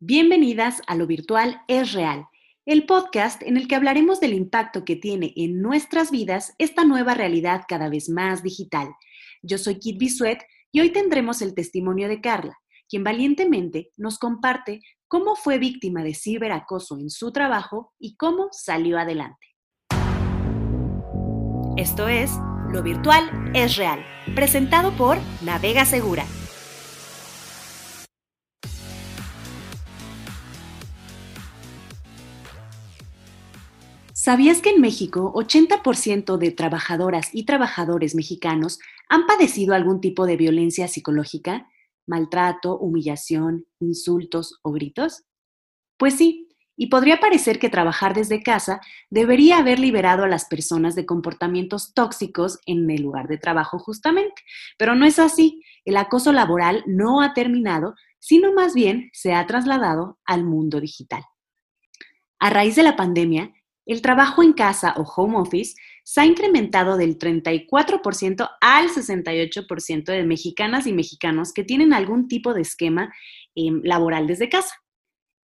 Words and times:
Bienvenidas 0.00 0.82
a 0.88 0.96
Lo 0.96 1.06
Virtual 1.06 1.62
es 1.68 1.92
Real, 1.92 2.26
el 2.66 2.84
podcast 2.84 3.40
en 3.42 3.56
el 3.56 3.68
que 3.68 3.76
hablaremos 3.76 4.18
del 4.18 4.34
impacto 4.34 4.84
que 4.84 4.96
tiene 4.96 5.32
en 5.36 5.62
nuestras 5.62 6.10
vidas 6.10 6.52
esta 6.58 6.84
nueva 6.84 7.14
realidad 7.14 7.62
cada 7.68 7.88
vez 7.88 8.08
más 8.08 8.42
digital. 8.42 8.88
Yo 9.42 9.56
soy 9.56 9.78
Kit 9.78 9.98
Bisuet 9.98 10.40
y 10.72 10.80
hoy 10.80 10.90
tendremos 10.90 11.42
el 11.42 11.54
testimonio 11.54 12.08
de 12.08 12.20
Carla, 12.20 12.58
quien 12.88 13.04
valientemente 13.04 13.92
nos 13.96 14.18
comparte 14.18 14.80
cómo 15.06 15.36
fue 15.36 15.58
víctima 15.58 16.02
de 16.02 16.14
ciberacoso 16.14 16.98
en 16.98 17.08
su 17.08 17.30
trabajo 17.30 17.94
y 17.96 18.16
cómo 18.16 18.48
salió 18.50 18.98
adelante. 18.98 19.46
Esto 21.76 22.08
es 22.08 22.32
Lo 22.72 22.82
Virtual 22.82 23.52
es 23.54 23.76
Real, 23.76 24.04
presentado 24.34 24.90
por 24.96 25.18
Navega 25.42 25.84
Segura 25.84 26.26
¿Sabías 34.24 34.62
que 34.62 34.70
en 34.70 34.80
México 34.80 35.34
80% 35.34 36.38
de 36.38 36.50
trabajadoras 36.50 37.28
y 37.34 37.44
trabajadores 37.44 38.14
mexicanos 38.14 38.78
han 39.10 39.26
padecido 39.26 39.74
algún 39.74 40.00
tipo 40.00 40.24
de 40.24 40.38
violencia 40.38 40.88
psicológica, 40.88 41.68
maltrato, 42.06 42.78
humillación, 42.78 43.66
insultos 43.80 44.60
o 44.62 44.72
gritos? 44.72 45.24
Pues 45.98 46.14
sí, 46.14 46.48
y 46.74 46.86
podría 46.86 47.20
parecer 47.20 47.58
que 47.58 47.68
trabajar 47.68 48.14
desde 48.14 48.42
casa 48.42 48.80
debería 49.10 49.58
haber 49.58 49.78
liberado 49.78 50.24
a 50.24 50.28
las 50.28 50.46
personas 50.46 50.94
de 50.94 51.04
comportamientos 51.04 51.92
tóxicos 51.92 52.60
en 52.64 52.90
el 52.90 53.02
lugar 53.02 53.28
de 53.28 53.36
trabajo 53.36 53.78
justamente, 53.78 54.40
pero 54.78 54.94
no 54.94 55.04
es 55.04 55.18
así. 55.18 55.62
El 55.84 55.98
acoso 55.98 56.32
laboral 56.32 56.82
no 56.86 57.20
ha 57.20 57.34
terminado, 57.34 57.94
sino 58.20 58.54
más 58.54 58.72
bien 58.72 59.10
se 59.12 59.34
ha 59.34 59.46
trasladado 59.46 60.18
al 60.24 60.44
mundo 60.44 60.80
digital. 60.80 61.24
A 62.38 62.48
raíz 62.48 62.74
de 62.74 62.84
la 62.84 62.96
pandemia, 62.96 63.52
el 63.86 64.02
trabajo 64.02 64.42
en 64.42 64.52
casa 64.52 64.94
o 64.96 65.02
home 65.02 65.38
office 65.38 65.74
se 66.02 66.20
ha 66.20 66.26
incrementado 66.26 66.96
del 66.96 67.18
34% 67.18 68.50
al 68.60 68.88
68% 68.88 70.04
de 70.04 70.24
mexicanas 70.24 70.86
y 70.86 70.92
mexicanos 70.92 71.52
que 71.52 71.64
tienen 71.64 71.92
algún 71.92 72.28
tipo 72.28 72.54
de 72.54 72.62
esquema 72.62 73.12
em, 73.54 73.80
laboral 73.84 74.26
desde 74.26 74.48
casa. 74.48 74.74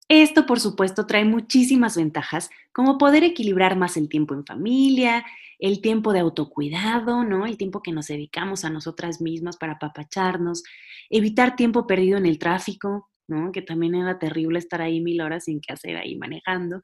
Esto, 0.08 0.44
por 0.44 0.58
supuesto, 0.58 1.06
trae 1.06 1.24
muchísimas 1.24 1.96
ventajas, 1.96 2.50
como 2.72 2.98
poder 2.98 3.22
equilibrar 3.22 3.76
más 3.76 3.96
el 3.96 4.08
tiempo 4.08 4.34
en 4.34 4.44
familia, 4.44 5.24
el 5.60 5.80
tiempo 5.80 6.12
de 6.12 6.20
autocuidado, 6.20 7.22
¿no? 7.22 7.46
El 7.46 7.56
tiempo 7.56 7.80
que 7.80 7.92
nos 7.92 8.08
dedicamos 8.08 8.64
a 8.64 8.70
nosotras 8.70 9.20
mismas 9.20 9.56
para 9.56 9.74
apapacharnos, 9.74 10.64
evitar 11.10 11.54
tiempo 11.54 11.86
perdido 11.86 12.18
en 12.18 12.26
el 12.26 12.38
tráfico, 12.38 13.08
que 13.52 13.62
también 13.62 13.94
era 13.94 14.18
terrible 14.18 14.58
estar 14.58 14.80
ahí 14.80 15.00
mil 15.00 15.20
horas 15.20 15.44
sin 15.44 15.60
qué 15.60 15.72
hacer 15.72 15.96
ahí 15.96 16.16
manejando. 16.16 16.82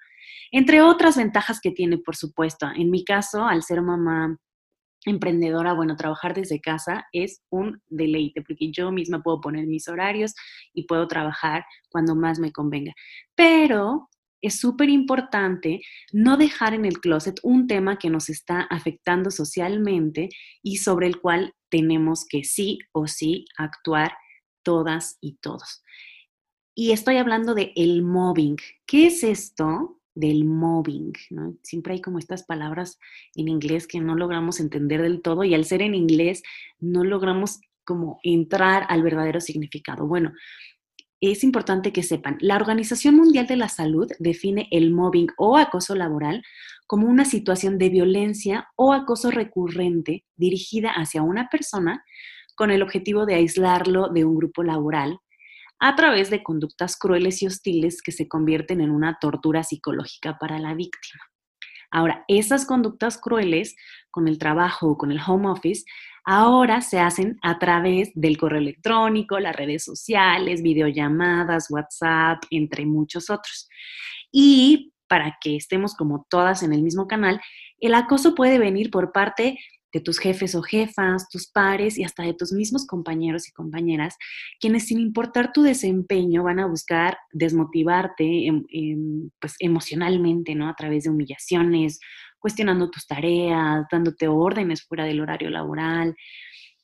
Entre 0.51 0.81
otras 0.83 1.17
ventajas 1.17 1.61
que 1.61 1.71
tiene, 1.71 1.99
por 1.99 2.17
supuesto. 2.17 2.69
En 2.75 2.91
mi 2.91 3.05
caso, 3.05 3.45
al 3.47 3.63
ser 3.63 3.83
mamá 3.83 4.37
emprendedora, 5.05 5.73
bueno, 5.73 5.97
trabajar 5.97 6.35
desde 6.35 6.61
casa 6.61 7.07
es 7.13 7.43
un 7.51 7.81
deleite, 7.87 8.43
porque 8.43 8.71
yo 8.73 8.91
misma 8.91 9.23
puedo 9.23 9.41
poner 9.41 9.67
mis 9.67 9.89
horarios 9.89 10.35
y 10.73 10.85
puedo 10.87 11.07
trabajar 11.07 11.65
cuando 11.89 12.15
más 12.15 12.39
me 12.39 12.53
convenga. 12.53 12.93
Pero 13.35 14.09
es 14.43 14.61
súper 14.61 14.91
importante 14.91 15.81
no 16.13 16.37
dejar 16.37 16.75
en 16.75 16.85
el 16.85 17.01
closet 17.01 17.39
un 17.43 17.67
tema 17.67 17.99
que 17.99 18.11
nos 18.11 18.29
está 18.29 18.61
afectando 18.63 19.31
socialmente 19.31 20.29
y 20.63 20.77
sobre 20.77 21.07
el 21.07 21.21
cual 21.21 21.55
tenemos 21.71 22.27
que 22.29 22.45
sí 22.45 22.79
o 22.93 23.07
sí 23.07 23.47
actuar 23.57 24.13
todas 24.63 25.19
y 25.21 25.37
todos. 25.37 25.83
Y 26.79 26.93
estoy 26.93 27.17
hablando 27.17 27.55
de 27.55 27.73
el 27.75 28.03
mobbing. 28.03 28.59
¿Qué 28.85 29.07
es 29.07 29.25
esto 29.25 29.99
del 30.15 30.45
mobbing? 30.45 31.15
Siempre 31.63 31.95
hay 31.95 32.03
como 32.03 32.19
estas 32.19 32.45
palabras 32.45 32.99
en 33.35 33.49
inglés 33.49 33.87
que 33.87 33.99
no 33.99 34.15
logramos 34.15 34.61
entender 34.61 35.01
del 35.01 35.23
todo 35.23 35.43
y 35.43 35.55
al 35.55 35.65
ser 35.65 35.81
en 35.81 35.95
inglés 35.95 36.43
no 36.79 37.03
logramos 37.03 37.61
como 37.85 38.21
entrar 38.23 38.85
al 38.91 39.03
verdadero 39.03 39.41
significado. 39.41 40.07
Bueno, 40.07 40.35
es 41.19 41.45
importante 41.45 41.95
que 41.95 42.03
sepan, 42.03 42.37
la 42.41 42.57
Organización 42.57 43.17
Mundial 43.17 43.47
de 43.47 43.57
la 43.57 43.71
Salud 43.71 44.09
define 44.19 44.69
el 44.71 44.91
mobbing 44.91 45.29
o 45.39 45.57
acoso 45.57 45.95
laboral 45.95 46.43
como 46.87 47.09
una 47.09 47.25
situación 47.25 47.79
de 47.79 47.89
violencia 47.89 48.69
o 48.77 48.93
acoso 48.93 49.31
recurrente 49.31 50.27
dirigida 50.37 50.91
hacia 50.91 51.23
una 51.23 51.49
persona 51.49 52.05
con 52.55 52.71
el 52.71 52.83
objetivo 52.83 53.25
de 53.25 53.37
aislarlo 53.37 54.11
de 54.11 54.27
un 54.27 54.37
grupo 54.37 54.63
laboral 54.63 55.21
a 55.79 55.95
través 55.95 56.31
de 56.31 56.43
conductas 56.43 56.97
crueles 56.97 57.43
y 57.43 57.47
hostiles 57.47 58.03
que 58.03 58.13
se 58.13 58.29
convierten 58.29 58.81
en 58.81 58.91
una 58.91 59.19
tortura 59.21 59.63
psicológica 59.63 60.39
para 60.39 60.59
la 60.59 60.75
víctima. 60.75 61.23
Ahora, 61.91 62.25
esas 62.29 62.67
conductas 62.67 63.19
crueles 63.19 63.77
con 64.11 64.29
el 64.29 64.39
trabajo 64.39 64.89
o 64.89 64.99
con 64.99 65.13
el 65.13 65.21
home 65.25 65.49
office 65.49 65.85
ahora 66.25 66.81
se 66.81 66.99
hacen 66.99 67.39
a 67.43 67.59
través 67.59 68.11
del 68.15 68.37
correo 68.37 68.59
electrónico, 68.59 69.39
las 69.39 69.55
redes 69.55 69.85
sociales, 69.85 70.63
videollamadas, 70.63 71.71
WhatsApp, 71.71 72.43
entre 72.51 72.85
muchos 72.85 73.31
otros. 73.31 73.69
Y 74.33 74.93
para 75.07 75.39
que 75.41 75.57
estemos 75.57 75.95
como 75.95 76.27
todas 76.29 76.65
en 76.65 76.73
el 76.73 76.83
mismo 76.83 77.07
canal, 77.07 77.41
el 77.79 77.95
acoso 77.95 78.35
puede 78.35 78.59
venir 78.59 78.91
por 78.91 79.13
parte 79.13 79.59
de 79.97 80.03
tus 80.03 80.19
jefes 80.19 80.55
o 80.55 80.63
jefas, 80.63 81.27
tus 81.31 81.51
pares 81.51 81.97
y 81.97 82.05
hasta 82.05 82.23
de 82.23 82.35
tus 82.35 82.53
mismos 82.53 82.87
compañeros 82.87 83.49
y 83.49 83.53
compañeras, 83.53 84.17
quienes 84.61 84.87
sin 84.87 85.01
importar 85.01 85.53
tu 85.53 85.63
desempeño 85.63 86.43
van 86.43 86.61
a 86.61 86.67
buscar 86.67 87.17
desmotivarte 87.33 88.47
em, 88.47 88.65
em, 88.69 89.31
pues, 89.41 89.55
emocionalmente, 89.59 90.55
¿no? 90.55 90.69
A 90.69 90.75
través 90.75 91.05
de 91.05 91.11
humillaciones, 91.11 91.99
cuestionando 92.39 92.91
tus 92.91 93.07
tareas, 93.07 93.87
dándote 93.91 94.29
órdenes 94.29 94.83
fuera 94.83 95.05
del 95.07 95.21
horario 95.21 95.49
laboral, 95.49 96.15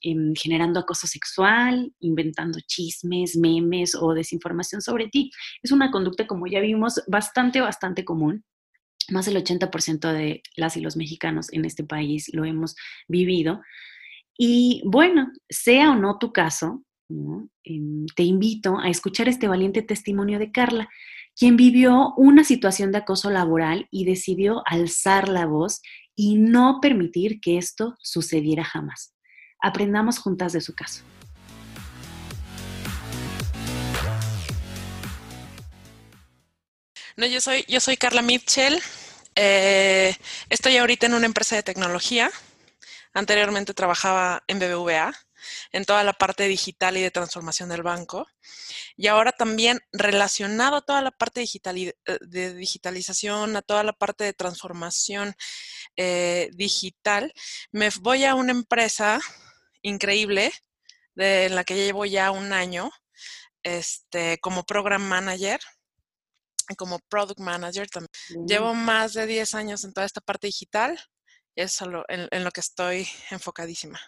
em, 0.00 0.33
generando 0.34 0.81
acoso 0.81 1.06
sexual, 1.06 1.93
inventando 2.00 2.59
chismes, 2.67 3.37
memes 3.37 3.94
o 3.94 4.15
desinformación 4.15 4.81
sobre 4.81 5.09
ti. 5.09 5.31
Es 5.62 5.71
una 5.71 5.91
conducta, 5.91 6.27
como 6.27 6.47
ya 6.47 6.61
vimos, 6.61 7.03
bastante, 7.09 7.61
bastante 7.61 8.05
común 8.05 8.43
más 9.10 9.26
del 9.26 9.36
80% 9.36 10.12
de 10.12 10.42
las 10.56 10.76
y 10.76 10.80
los 10.80 10.96
mexicanos 10.96 11.52
en 11.52 11.64
este 11.64 11.84
país 11.84 12.30
lo 12.32 12.44
hemos 12.44 12.76
vivido. 13.08 13.60
Y 14.36 14.82
bueno, 14.84 15.30
sea 15.48 15.90
o 15.90 15.94
no 15.94 16.18
tu 16.18 16.32
caso, 16.32 16.84
em, 17.64 18.06
te 18.16 18.22
invito 18.22 18.78
a 18.78 18.88
escuchar 18.88 19.28
este 19.28 19.48
valiente 19.48 19.82
testimonio 19.82 20.38
de 20.38 20.50
Carla, 20.50 20.88
quien 21.36 21.56
vivió 21.56 22.12
una 22.16 22.44
situación 22.44 22.92
de 22.92 22.98
acoso 22.98 23.30
laboral 23.30 23.86
y 23.90 24.04
decidió 24.04 24.62
alzar 24.66 25.28
la 25.28 25.46
voz 25.46 25.80
y 26.14 26.36
no 26.36 26.78
permitir 26.80 27.40
que 27.40 27.58
esto 27.58 27.94
sucediera 28.00 28.64
jamás. 28.64 29.14
Aprendamos 29.60 30.19
juntas 30.19 30.52
de 30.52 30.60
su 30.60 30.74
caso. 30.74 31.04
No, 37.17 37.27
yo 37.27 37.41
soy, 37.43 37.65
yo 37.69 37.78
soy 37.81 37.99
Carla 37.99 38.23
Mitchell. 38.23 38.81
Eh, 39.34 40.17
estoy 40.49 40.78
ahorita 40.78 41.06
en 41.06 41.15
una 41.15 41.27
empresa 41.27 41.56
de 41.56 41.62
tecnología. 41.62 42.31
Anteriormente 43.12 43.75
trabajaba 43.75 44.43
en 44.47 44.59
BBVA, 44.59 45.12
en 45.73 45.84
toda 45.84 46.05
la 46.05 46.15
parte 46.15 46.49
digital 46.49 46.97
y 46.97 47.03
de 47.03 47.11
transformación 47.11 47.69
del 47.69 47.83
banco. 47.83 48.27
Y 48.97 49.09
ahora 49.09 49.33
también 49.33 49.81
relacionado 49.93 50.77
a 50.77 50.81
toda 50.81 51.03
la 51.03 51.11
parte 51.11 51.41
digital 51.41 51.77
eh, 51.77 51.95
de 52.23 52.55
digitalización, 52.55 53.56
a 53.56 53.62
toda 53.62 53.84
la 53.84 53.93
parte 53.93 54.25
de 54.25 54.33
transformación 54.33 55.34
eh, 55.97 56.49
digital, 56.55 57.34
me 57.73 57.91
voy 58.00 58.25
a 58.25 58.34
una 58.34 58.53
empresa 58.53 59.21
increíble 59.83 60.50
de, 61.15 61.44
en 61.47 61.56
la 61.56 61.65
que 61.65 61.75
llevo 61.75 62.06
ya 62.06 62.31
un 62.31 62.55
año 62.55 62.91
este, 63.62 64.39
como 64.39 64.65
program 64.65 65.03
manager 65.03 65.61
como 66.74 66.98
product 67.08 67.40
manager 67.40 67.88
también. 67.88 68.46
Llevo 68.46 68.74
más 68.74 69.14
de 69.14 69.26
10 69.26 69.54
años 69.54 69.84
en 69.84 69.92
toda 69.92 70.06
esta 70.06 70.20
parte 70.20 70.46
digital 70.46 70.98
y 71.54 71.62
es 71.62 71.80
en, 71.80 72.28
en, 72.30 72.44
lo 72.44 72.50
que 72.50 72.60
estoy 72.60 73.06
enfocadísima. 73.30 74.00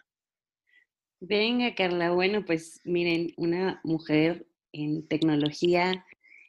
Venga, 1.21 1.75
Carla. 1.75 2.11
Bueno, 2.11 2.45
pues 2.45 2.81
miren, 2.85 3.33
una 3.37 3.81
mujer 3.85 4.47
en 4.73 5.07
tecnología 5.09 6.05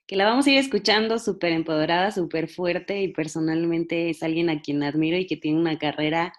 que 0.08 0.16
la 0.16 0.26
vamos 0.26 0.46
a 0.46 0.52
ir 0.52 0.58
escuchando 0.58 1.18
súper 1.18 1.52
empoderada, 1.52 2.12
súper 2.12 2.48
fuerte 2.48 3.02
y 3.02 3.14
personalmente 3.14 4.10
es 4.10 4.22
alguien 4.22 4.50
a 4.50 4.62
quien 4.62 4.84
admiro 4.84 5.18
y 5.18 5.26
que 5.26 5.38
tiene 5.38 5.60
una 5.60 5.78
carrera 5.78 6.34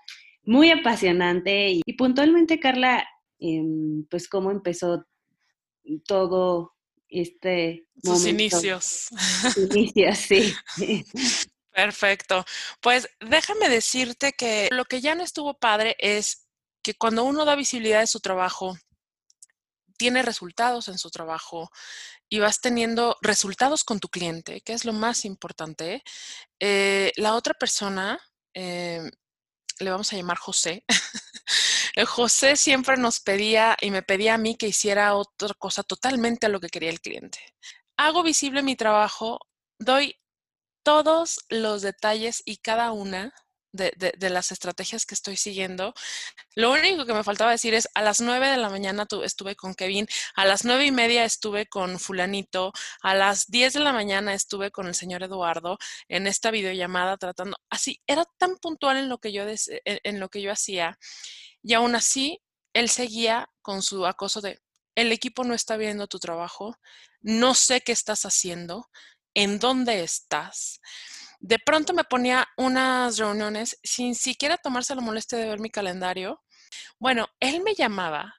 muy 0.45 0.71
apasionante. 0.71 1.71
Y, 1.71 1.83
puntualmente, 1.95 2.61
Carla, 2.61 3.05
em, 3.41 4.05
pues 4.09 4.29
cómo 4.29 4.51
empezó 4.51 5.05
todo 6.07 6.76
este 7.09 7.87
Sus 8.03 8.27
inicios. 8.27 9.09
inicios, 9.71 10.19
sí. 10.19 10.55
Perfecto. 11.73 12.45
Pues 12.81 13.09
déjame 13.21 13.69
decirte 13.69 14.33
que 14.33 14.69
lo 14.73 14.87
que 14.87 15.01
ya 15.03 15.15
no 15.15 15.23
estuvo 15.23 15.59
padre 15.59 15.95
es 15.99 16.47
que 16.83 16.95
cuando 16.95 17.25
uno 17.25 17.45
da 17.45 17.55
visibilidad 17.55 18.01
de 18.01 18.07
su 18.07 18.21
trabajo, 18.21 18.79
tiene 19.97 20.23
resultados 20.23 20.89
en 20.89 20.99
su 20.99 21.11
trabajo 21.11 21.71
y 22.29 22.39
vas 22.39 22.61
teniendo 22.61 23.17
resultados 23.23 23.85
con 23.85 24.01
tu 24.01 24.09
cliente, 24.09 24.61
que 24.61 24.73
es 24.73 24.85
lo 24.85 24.93
más 24.93 25.25
importante, 25.25 26.03
eh, 26.61 27.13
la 27.17 27.35
otra 27.35 27.55
persona, 27.55 28.19
eh, 28.55 29.11
le 29.79 29.91
vamos 29.91 30.13
a 30.13 30.17
llamar 30.17 30.39
José, 30.39 30.85
José 32.05 32.57
siempre 32.57 32.97
nos 32.97 33.21
pedía 33.21 33.77
y 33.81 33.91
me 33.91 34.03
pedía 34.03 34.35
a 34.35 34.39
mí 34.39 34.57
que 34.57 34.69
hiciera 34.69 35.15
otra 35.15 35.55
cosa 35.55 35.83
totalmente 35.83 36.47
a 36.47 36.49
lo 36.51 36.61
que 36.61 36.69
quería 36.69 36.91
el 36.91 37.01
cliente. 37.01 37.39
Hago 37.97 38.23
visible 38.23 38.63
mi 38.63 38.77
trabajo, 38.77 39.41
doy 39.79 40.17
todos 40.83 41.41
los 41.49 41.83
detalles 41.83 42.43
y 42.45 42.59
cada 42.59 42.93
una 42.93 43.33
de, 43.77 44.31
las 44.31 44.53
estrategias 44.53 45.07
que 45.07 45.15
estoy 45.15 45.37
siguiendo. 45.37 45.95
Lo 46.55 46.73
único 46.73 47.05
que 47.07 47.13
me 47.13 47.25
faltaba 47.25 47.51
decir 47.51 47.75
es, 47.75 47.89
a 47.95 48.03
las 48.03 48.21
9 48.21 48.49
de 48.49 48.57
la 48.57 48.71
mañana 48.71 49.07
estuve 49.25 49.55
con 49.55 49.75
Kevin, 49.75 50.07
a 50.35 50.45
las 50.45 50.65
nueve 50.65 50.87
y 50.87 50.93
media 50.93 51.25
estuve 51.25 51.67
con 51.67 51.99
fulanito, 51.99 52.73
a 53.03 53.15
las 53.15 53.47
10 53.49 53.75
de 53.75 53.81
la 53.81 53.93
mañana 53.93 54.35
estuve 54.35 54.71
con 54.71 54.87
el 54.87 54.95
señor 54.95 55.23
Eduardo 55.23 55.79
en 56.09 56.27
esta 56.27 56.51
videollamada 56.51 57.17
tratando, 57.17 57.57
así, 57.71 58.01
era 58.07 58.25
tan 58.39 58.57
puntual 58.57 58.97
en 58.97 59.09
lo 59.09 59.19
que 59.19 59.33
yo, 59.33 59.45
en 59.85 60.21
lo 60.21 60.29
que 60.29 60.43
yo 60.43 60.53
hacía 60.53 60.99
y 61.67 61.75
aún 61.75 61.95
así 61.95 62.41
él 62.73 62.89
seguía 62.89 63.51
con 63.63 63.83
su 63.83 64.07
acoso 64.07 64.41
de, 64.41 64.61
el 64.95 65.13
equipo 65.13 65.45
no 65.45 65.55
está 65.55 65.77
viendo 65.77 66.07
tu 66.07 66.19
trabajo, 66.19 66.77
no 67.21 67.55
sé 67.55 67.81
qué 67.81 67.93
estás 67.93 68.25
haciendo, 68.25 68.89
en 69.35 69.59
dónde 69.59 70.03
estás 70.03 70.81
de 71.41 71.59
pronto 71.59 71.93
me 71.93 72.05
ponía 72.05 72.49
unas 72.57 73.19
reuniones 73.19 73.79
sin 73.83 74.15
siquiera 74.15 74.57
tomarse 74.57 74.95
la 74.95 75.03
molestia 75.03 75.39
de 75.39 75.47
ver 75.49 75.61
mi 75.61 75.71
calendario. 75.71 76.43
Bueno, 76.99 77.29
él 77.41 77.63
me 77.63 77.75
llamaba, 77.75 78.35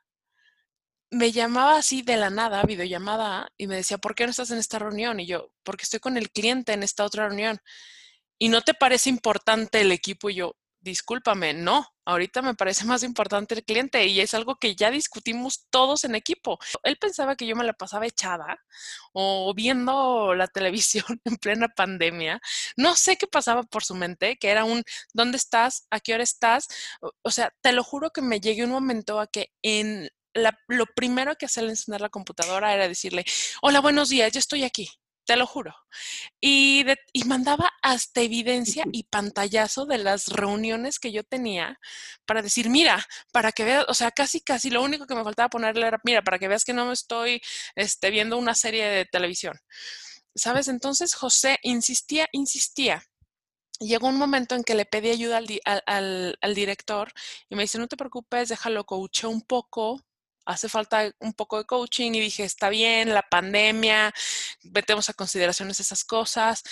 me 1.12 1.32
llamaba 1.32 1.78
así 1.78 2.02
de 2.02 2.18
la 2.18 2.30
nada, 2.30 2.64
videollamada, 2.64 3.50
y 3.58 3.68
me 3.68 3.76
decía, 3.76 3.98
¿por 3.98 4.16
qué 4.16 4.26
no 4.26 4.32
estás 4.32 4.52
en 4.52 4.58
esta 4.58 4.80
reunión? 4.80 5.20
Y 5.20 5.26
yo, 5.26 5.52
porque 5.64 5.84
estoy 5.84 6.00
con 6.00 6.18
el 6.18 6.32
cliente 6.32 6.74
en 6.74 6.84
esta 6.84 7.06
otra 7.06 7.28
reunión. 7.28 7.60
¿Y 8.40 8.50
no 8.50 8.62
te 8.62 8.74
parece 8.74 9.10
importante 9.10 9.82
el 9.82 9.92
equipo? 9.92 10.30
Y 10.30 10.36
yo, 10.36 10.56
discúlpame, 10.88 11.54
no, 11.54 11.88
ahorita 12.06 12.42
me 12.42 12.56
parece 12.56 12.86
más 12.86 13.04
importante 13.04 13.56
el 13.56 13.64
cliente 13.64 14.06
y 14.08 14.20
es 14.22 14.34
algo 14.34 14.56
que 14.56 14.76
ya 14.76 14.90
discutimos 14.90 15.68
todos 15.70 16.04
en 16.04 16.16
equipo. 16.16 16.58
Él 16.84 16.98
pensaba 16.98 17.36
que 17.36 17.46
yo 17.46 17.56
me 17.56 17.64
la 17.64 17.74
pasaba 17.74 18.08
echada 18.08 18.58
o 19.14 19.54
viendo 19.54 20.34
la 20.36 20.48
televisión 20.48 21.06
en 21.26 21.38
plena 21.38 21.68
pandemia. 21.70 22.42
No 22.76 22.96
sé 22.96 23.18
qué 23.18 23.28
pasaba 23.28 23.64
por 23.64 23.84
su 23.84 23.96
mente, 23.96 24.38
que 24.38 24.50
era 24.50 24.64
un, 24.66 24.84
¿dónde 25.14 25.38
estás? 25.38 25.86
¿A 25.92 26.00
qué 26.00 26.14
hora 26.14 26.24
estás? 26.24 26.68
O, 27.24 27.32
sea, 27.32 27.54
te 27.62 27.72
lo 27.72 27.84
juro 27.84 28.12
que 28.12 28.22
me 28.22 28.40
llegué 28.40 28.64
un 28.64 28.72
momento 28.72 29.20
a 29.20 29.28
que 29.28 29.52
en 29.62 30.10
lo 30.68 30.86
primero 30.96 31.36
que 31.36 31.48
hacía 31.48 31.64
al 31.64 31.70
encender 31.70 32.02
la 32.02 32.10
computadora 32.10 32.74
era 32.74 32.88
decirle, 32.88 33.26
hola, 33.62 33.82
buenos 33.82 34.10
días, 34.10 34.32
yo 34.32 34.40
estoy 34.40 34.64
aquí 34.64 34.90
te 35.28 35.36
lo 35.36 35.46
juro. 35.46 35.76
Y, 36.42 36.86
y, 37.14 37.26
mandaba 37.26 37.72
hasta 37.84 38.22
evidencia 38.22 38.86
y 38.92 39.04
pantallazo 39.04 39.86
de 39.86 39.98
las 40.00 40.30
reuniones 40.30 41.00
que 41.00 41.12
yo 41.12 41.24
tenía 41.24 41.80
para 42.26 42.42
decir, 42.42 42.70
mira, 42.70 43.06
para 43.34 43.52
que 43.52 43.66
veas, 43.66 43.86
o 43.90 43.94
sea, 43.94 44.12
casi, 44.12 44.42
casi 44.42 44.70
lo 44.70 44.82
único 44.82 45.06
que 45.06 45.16
me 45.16 45.24
faltaba 45.24 45.50
ponerle 45.50 45.88
era, 45.88 46.00
mira, 46.06 46.22
para 46.24 46.40
que 46.40 46.48
veas 46.48 46.64
que 46.64 46.74
no 46.74 46.86
me 46.86 46.94
estoy 46.94 47.42
este, 47.76 48.10
viendo 48.10 48.38
una 48.38 48.56
serie 48.56 48.86
de 48.88 49.06
televisión. 49.06 49.60
¿Sabes? 50.36 50.68
Entonces 50.70 51.14
José 51.14 51.60
insistía, 51.64 52.28
insistía. 52.32 53.04
Llegó 53.80 54.08
un 54.08 54.18
momento 54.18 54.56
en 54.56 54.64
que 54.64 54.76
le 54.76 54.86
pedí 54.86 55.10
ayuda 55.10 55.38
al, 55.38 55.48
al, 55.86 56.38
al 56.42 56.56
director 56.56 57.12
y 57.50 57.56
me 57.56 57.64
dice, 57.64 57.80
no 57.80 57.88
te 57.88 57.98
preocupes, 57.98 58.50
déjalo 58.50 58.86
coache 58.86 59.28
un 59.28 59.42
poco, 59.42 60.02
hace 60.48 60.70
falta 60.70 61.12
un 61.20 61.34
poco 61.34 61.58
de 61.58 61.66
coaching 61.66 62.14
y 62.14 62.22
dije, 62.22 62.44
está 62.44 62.70
bien, 62.70 63.14
la 63.14 63.22
pandemia, 63.22 64.14
metemos 64.64 65.10
a 65.10 65.14
consideraciones 65.14 65.80
esas 65.80 66.06
cosas. 66.06 66.64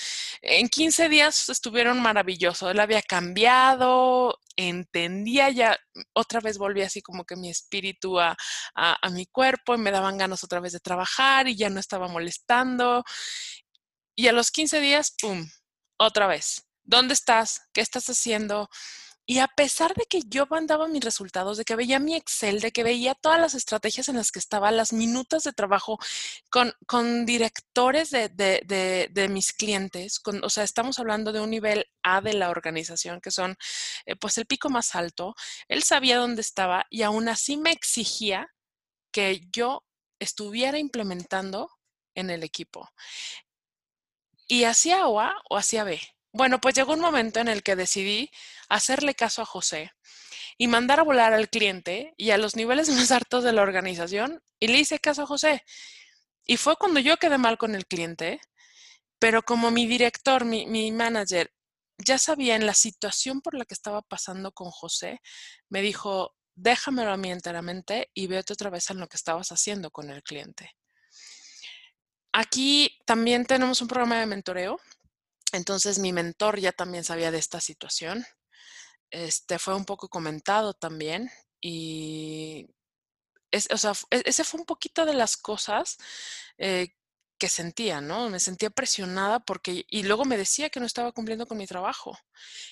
En 0.42 0.70
15 0.70 1.10
días 1.10 1.50
estuvieron 1.50 2.02
maravillosos, 2.02 2.72
él 2.72 2.80
había 2.80 3.02
cambiado, 3.02 4.40
entendía 4.56 5.50
ya, 5.50 5.78
otra 6.14 6.40
vez 6.40 6.58
volví 6.58 6.82
así 6.82 7.02
como 7.02 7.26
que 7.26 7.36
mi 7.36 7.50
espíritu 7.50 8.20
a, 8.20 8.38
a, 8.76 9.10
mi 9.10 9.26
cuerpo 9.26 9.76
y 9.76 9.78
me 9.78 9.92
daban 9.92 10.18
ganas 10.18 10.44
otra 10.44 10.62
vez 10.62 10.72
de 10.72 10.80
trabajar 10.80 11.48
y 11.50 11.58
ya 11.58 11.70
no 11.70 11.80
estaba 11.80 12.08
molestando. 12.08 13.04
Y 14.16 14.28
a 14.30 14.32
los 14.32 14.52
15 14.52 14.80
días, 14.80 15.14
¡pum! 15.20 15.50
Otra 15.98 16.28
vez. 16.28 16.66
¿Dónde 16.84 17.14
estás? 17.14 17.64
¿Qué 17.74 17.82
estás 17.82 18.10
haciendo? 18.10 18.70
Y 19.26 19.40
a 19.40 19.48
pesar 19.48 19.94
de 19.96 20.06
que 20.06 20.22
yo 20.28 20.46
mandaba 20.48 20.88
mis 20.88 21.04
resultados, 21.04 21.58
de 21.58 21.66
que 21.66 21.76
veía 21.76 22.00
mi 22.00 22.16
Excel, 22.16 22.62
de 22.62 22.72
que 22.72 22.84
veía 22.84 23.16
todas 23.16 23.40
las 23.40 23.56
estrategias 23.56 24.08
en 24.08 24.18
las 24.18 24.32
que 24.32 24.40
estaba, 24.40 24.72
las 24.72 24.94
minutas 24.94 25.44
de 25.44 25.54
trabajo 25.54 25.98
con, 26.52 26.74
con 26.86 27.26
directores 27.26 28.12
de, 28.12 28.30
de, 28.30 29.10
de, 29.12 29.30
mis 29.30 29.52
clientes, 29.54 30.22
o 30.44 30.50
sea, 30.50 30.64
estamos 30.64 31.00
hablando 31.00 31.32
de 31.32 31.42
un 31.42 31.50
nivel 31.50 31.86
A 32.04 32.22
de 32.22 32.34
la 32.34 32.50
organización, 32.50 33.20
que 33.20 33.32
son 33.32 33.56
eh, 34.06 34.16
pues 34.16 34.38
el 34.38 34.46
pico 34.46 34.70
más 34.70 34.94
alto, 34.96 35.36
él 35.68 35.84
sabía 35.84 36.18
dónde 36.18 36.42
estaba 36.42 36.86
y 36.90 37.02
aún 37.02 37.28
así 37.28 37.58
me 37.58 37.72
exigía 37.72 38.48
que 39.12 39.42
yo 39.52 39.84
estuviera 40.20 40.78
implementando 40.78 41.70
en 42.16 42.30
el 42.30 42.44
equipo. 42.44 42.90
Y 44.48 44.66
hacía 44.66 45.04
A 45.04 45.34
o 45.50 45.58
hacía 45.58 45.84
B. 45.84 46.00
Bueno, 46.34 46.60
pues 46.60 46.76
llegó 46.76 46.94
un 46.94 47.00
momento 47.00 47.40
en 47.40 47.48
el 47.48 47.64
que 47.64 47.76
decidí 47.76 48.30
hacerle 48.70 49.16
caso 49.16 49.42
a 49.42 49.46
José 49.46 49.92
y 50.58 50.68
mandar 50.68 51.00
a 51.00 51.04
volar 51.04 51.34
al 51.34 51.50
cliente 51.50 52.14
y 52.18 52.32
a 52.32 52.38
los 52.38 52.56
niveles 52.56 52.90
más 53.10 53.12
altos 53.12 53.44
de 53.44 53.54
la 53.54 53.62
organización 53.62 54.42
y 54.60 54.68
le 54.68 54.80
hice 54.80 55.00
caso 55.00 55.24
a 55.24 55.28
José. 55.28 55.64
Y 56.46 56.58
fue 56.58 56.76
cuando 56.78 57.00
yo 57.00 57.18
quedé 57.18 57.38
mal 57.38 57.58
con 57.58 57.76
el 57.76 57.86
cliente, 57.86 58.40
pero 59.20 59.42
como 59.44 59.72
mi 59.72 59.88
director, 59.88 60.46
mi, 60.46 60.68
mi 60.68 60.92
manager, 60.92 61.52
ya 61.98 62.18
sabía 62.18 62.56
en 62.56 62.66
la 62.66 62.74
situación 62.74 63.42
por 63.42 63.56
la 63.56 63.66
que 63.66 63.74
estaba 63.74 64.02
pasando 64.02 64.52
con 64.52 64.70
José, 64.70 65.22
me 65.70 65.82
dijo, 65.82 66.36
déjamelo 66.56 67.12
a 67.12 67.18
mí 67.18 67.32
enteramente 67.32 68.12
y 68.14 68.28
vete 68.28 68.54
otra 68.54 68.70
vez 68.70 68.90
en 68.90 69.00
lo 69.00 69.08
que 69.08 69.18
estabas 69.18 69.50
haciendo 69.50 69.90
con 69.92 70.10
el 70.10 70.22
cliente. 70.22 70.72
Aquí 72.34 72.98
también 73.06 73.46
tenemos 73.46 73.82
un 73.82 73.88
programa 73.88 74.20
de 74.20 74.26
mentoreo 74.26 74.80
entonces 75.56 76.00
mi 76.00 76.12
mentor 76.12 76.60
ya 76.60 76.72
también 76.72 77.04
sabía 77.04 77.32
de 77.32 77.38
esta 77.38 77.62
situación. 77.62 78.26
Este 79.12 79.60
fue 79.60 79.76
un 79.76 79.86
poco 79.86 80.10
comentado 80.10 80.74
también 80.74 81.32
y 81.62 82.70
sea, 83.52 83.94
e, 84.12 84.24
ese 84.26 84.44
fue 84.44 84.60
un 84.60 84.66
poquito 84.66 85.06
de 85.06 85.14
las 85.14 85.38
cosas 85.38 85.98
eh, 86.58 86.90
que 87.38 87.50
sentía, 87.50 88.02
¿no? 88.02 88.30
Me 88.30 88.40
sentía 88.40 88.70
presionada 88.70 89.40
porque, 89.40 89.86
y 89.90 90.04
luego 90.04 90.26
me 90.26 90.38
decía 90.38 90.70
que 90.70 90.80
no 90.80 90.86
estaba 90.86 91.12
cumpliendo 91.12 91.48
con 91.48 91.58
mi 91.58 91.68
trabajo. 91.68 92.18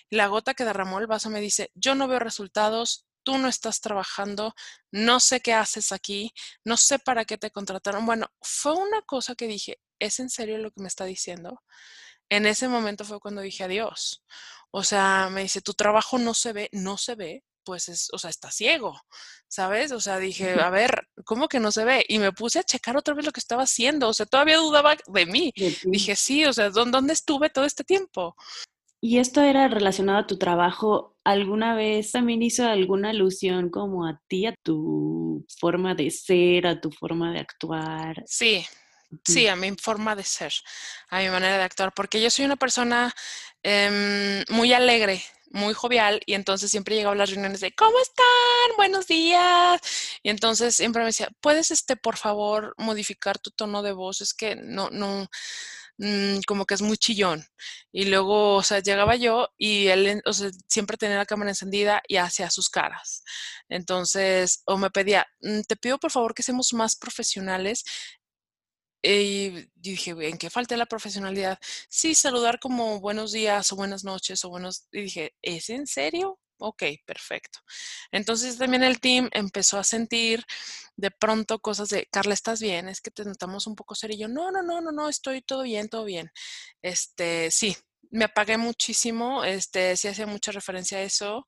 La 0.10 0.28
gota 0.28 0.54
que 0.54 0.66
derramó 0.66 1.00
el 1.00 1.08
vaso 1.08 1.30
me 1.30 1.42
dice, 1.42 1.72
yo 1.76 1.96
no 1.96 2.08
veo 2.08 2.20
resultados, 2.20 3.06
tú 3.24 3.38
no 3.38 3.48
estás 3.48 3.82
trabajando, 3.82 4.54
no 4.92 5.20
sé 5.20 5.42
qué 5.42 5.54
haces 5.54 5.92
aquí, 5.92 6.34
no 6.66 6.78
sé 6.78 7.00
para 7.00 7.26
qué 7.26 7.38
te 7.38 7.52
contrataron. 7.52 8.06
Bueno, 8.06 8.28
fue 8.42 8.74
una 8.74 9.02
cosa 9.04 9.36
que 9.36 9.48
dije, 9.48 9.80
¿es 10.00 10.20
en 10.20 10.30
serio 10.30 10.58
lo 10.58 10.72
que 10.72 10.82
me 10.82 10.88
está 10.88 11.06
diciendo? 11.06 11.62
en 12.30 12.46
ese 12.48 12.68
momento 12.68 13.06
fue 13.06 13.20
cuando 13.20 13.42
dije 13.42 13.64
adiós. 13.64 14.24
O 14.76 14.84
sea, 14.84 15.30
me 15.32 15.44
dice, 15.44 15.62
tu 15.62 15.74
trabajo 15.74 16.18
no 16.18 16.34
se 16.34 16.52
ve, 16.52 16.70
no 16.72 16.98
se 16.98 17.14
ve, 17.14 17.44
pues 17.64 17.90
es, 17.90 18.10
o 18.12 18.18
sea, 18.18 18.32
está 18.32 18.50
ciego, 18.50 19.00
¿sabes? 19.48 19.92
O 19.92 20.00
sea, 20.00 20.18
dije, 20.18 20.60
a 20.60 20.72
ver, 20.72 21.08
¿cómo 21.26 21.48
que 21.48 21.60
no 21.60 21.72
se 21.72 21.86
ve? 21.86 22.04
Y 22.10 22.18
me 22.18 22.32
puse 22.32 22.58
a 22.58 22.64
checar 22.64 22.98
otra 22.98 23.14
vez 23.14 23.24
lo 23.24 23.32
que 23.32 23.40
estaba 23.40 23.64
haciendo, 23.64 24.10
o 24.10 24.14
sea, 24.14 24.26
todavía 24.26 24.58
dudaba 24.58 24.96
de 25.08 25.26
mí. 25.28 25.54
Dije, 25.84 26.16
sí, 26.16 26.46
o 26.46 26.54
sea, 26.54 26.72
¿dónde 26.72 27.14
estuve 27.14 27.52
todo 27.52 27.66
este 27.66 27.84
tiempo? 27.84 28.36
¿Y 29.00 29.20
esto 29.20 29.42
era 29.42 29.68
relacionado 29.68 30.18
a 30.18 30.28
tu 30.28 30.38
trabajo? 30.40 31.18
¿Alguna 31.24 31.76
vez 31.76 32.12
también 32.12 32.42
hizo 32.42 32.66
alguna 32.66 33.12
alusión 33.12 33.70
como 33.70 34.08
a 34.08 34.20
ti, 34.28 34.48
a 34.48 34.56
tu 34.64 35.46
forma 35.60 35.94
de 35.94 36.10
ser, 36.10 36.66
a 36.66 36.82
tu 36.82 36.90
forma 36.90 37.32
de 37.32 37.40
actuar? 37.40 38.24
Sí, 38.26 38.66
Sí, 39.26 39.48
a 39.48 39.56
mi 39.56 39.72
forma 39.82 40.16
de 40.16 40.24
ser, 40.24 40.54
a 41.10 41.20
mi 41.20 41.30
manera 41.30 41.58
de 41.58 41.64
actuar, 41.64 41.94
porque 41.94 42.22
yo 42.22 42.30
soy 42.30 42.46
una 42.46 42.56
persona 42.56 43.14
em, 43.64 44.44
muy 44.50 44.74
alegre, 44.74 45.24
muy 45.52 45.74
jovial, 45.74 46.20
y 46.26 46.34
entonces 46.34 46.72
siempre 46.72 46.96
llegaba 46.96 47.14
a 47.14 47.18
las 47.18 47.30
reuniones 47.30 47.62
de 47.62 47.74
¿cómo 47.74 47.98
están? 48.00 48.76
Buenos 48.76 49.08
días. 49.08 49.80
Y 50.24 50.30
entonces 50.30 50.76
siempre 50.76 51.02
me 51.02 51.08
decía, 51.08 51.30
¿puedes 51.42 51.72
este 51.72 51.96
por 51.96 52.18
favor 52.18 52.74
modificar 52.78 53.38
tu 53.40 53.52
tono 53.52 53.84
de 53.84 53.92
voz? 53.94 54.22
Es 54.22 54.34
que 54.34 54.56
no, 54.56 54.90
no, 54.90 55.28
mm, 55.98 56.40
como 56.48 56.66
que 56.66 56.74
es 56.74 56.82
muy 56.82 56.98
chillón. 56.98 57.46
Y 57.92 58.06
luego, 58.06 58.56
o 58.56 58.64
sea, 58.64 58.80
llegaba 58.80 59.16
yo 59.16 59.50
y 59.58 59.88
él, 59.88 60.22
o 60.26 60.34
sea, 60.34 60.50
siempre 60.68 60.98
tenía 60.98 61.18
la 61.18 61.26
cámara 61.28 61.52
encendida 61.52 62.02
y 62.08 62.18
hacía 62.18 62.50
sus 62.50 62.70
caras. 62.70 63.24
Entonces, 63.70 64.64
o 64.66 64.78
me 64.78 64.90
pedía, 64.90 65.28
mm, 65.42 65.62
te 65.68 65.76
pido 65.76 66.00
por 66.00 66.12
favor 66.12 66.34
que 66.34 66.44
seamos 66.44 66.74
más 66.74 66.96
profesionales 66.96 67.86
y 69.04 69.70
dije, 69.76 70.12
¿en 70.12 70.38
qué 70.38 70.50
falta 70.50 70.78
la 70.78 70.86
profesionalidad? 70.86 71.60
Sí, 71.90 72.16
saludar 72.16 72.60
como 72.60 73.00
buenos 73.02 73.34
días 73.34 73.72
o 73.74 73.76
buenas 73.76 74.04
noches 74.04 74.44
o 74.46 74.50
buenos... 74.50 74.88
Y 74.92 75.02
dije, 75.02 75.36
¿es 75.42 75.70
en 75.70 75.88
serio? 75.88 76.40
Ok, 76.58 76.84
perfecto. 77.06 77.60
Entonces 78.12 78.58
también 78.58 78.84
el 78.84 79.02
team 79.02 79.30
empezó 79.34 79.78
a 79.78 79.84
sentir 79.84 80.46
de 80.96 81.12
pronto 81.12 81.60
cosas 81.60 81.90
de, 81.90 82.08
Carla, 82.12 82.34
¿estás 82.34 82.62
bien? 82.62 82.88
Es 82.88 83.02
que 83.02 83.12
te 83.12 83.26
notamos 83.26 83.68
un 83.68 83.76
poco 83.76 83.96
serio. 83.96 84.16
Y 84.16 84.20
yo, 84.22 84.28
no, 84.30 84.52
no, 84.52 84.64
no, 84.64 84.80
no, 84.80 84.92
no, 84.94 85.10
estoy 85.10 85.42
todo 85.42 85.64
bien, 85.64 85.90
todo 85.90 86.06
bien. 86.06 86.32
Este, 86.82 87.52
sí, 87.52 87.76
me 88.12 88.26
apagué 88.26 88.58
muchísimo, 88.58 89.44
este, 89.44 89.98
sí 89.98 90.08
hacía 90.08 90.28
mucha 90.28 90.52
referencia 90.54 91.00
a 91.00 91.02
eso. 91.02 91.46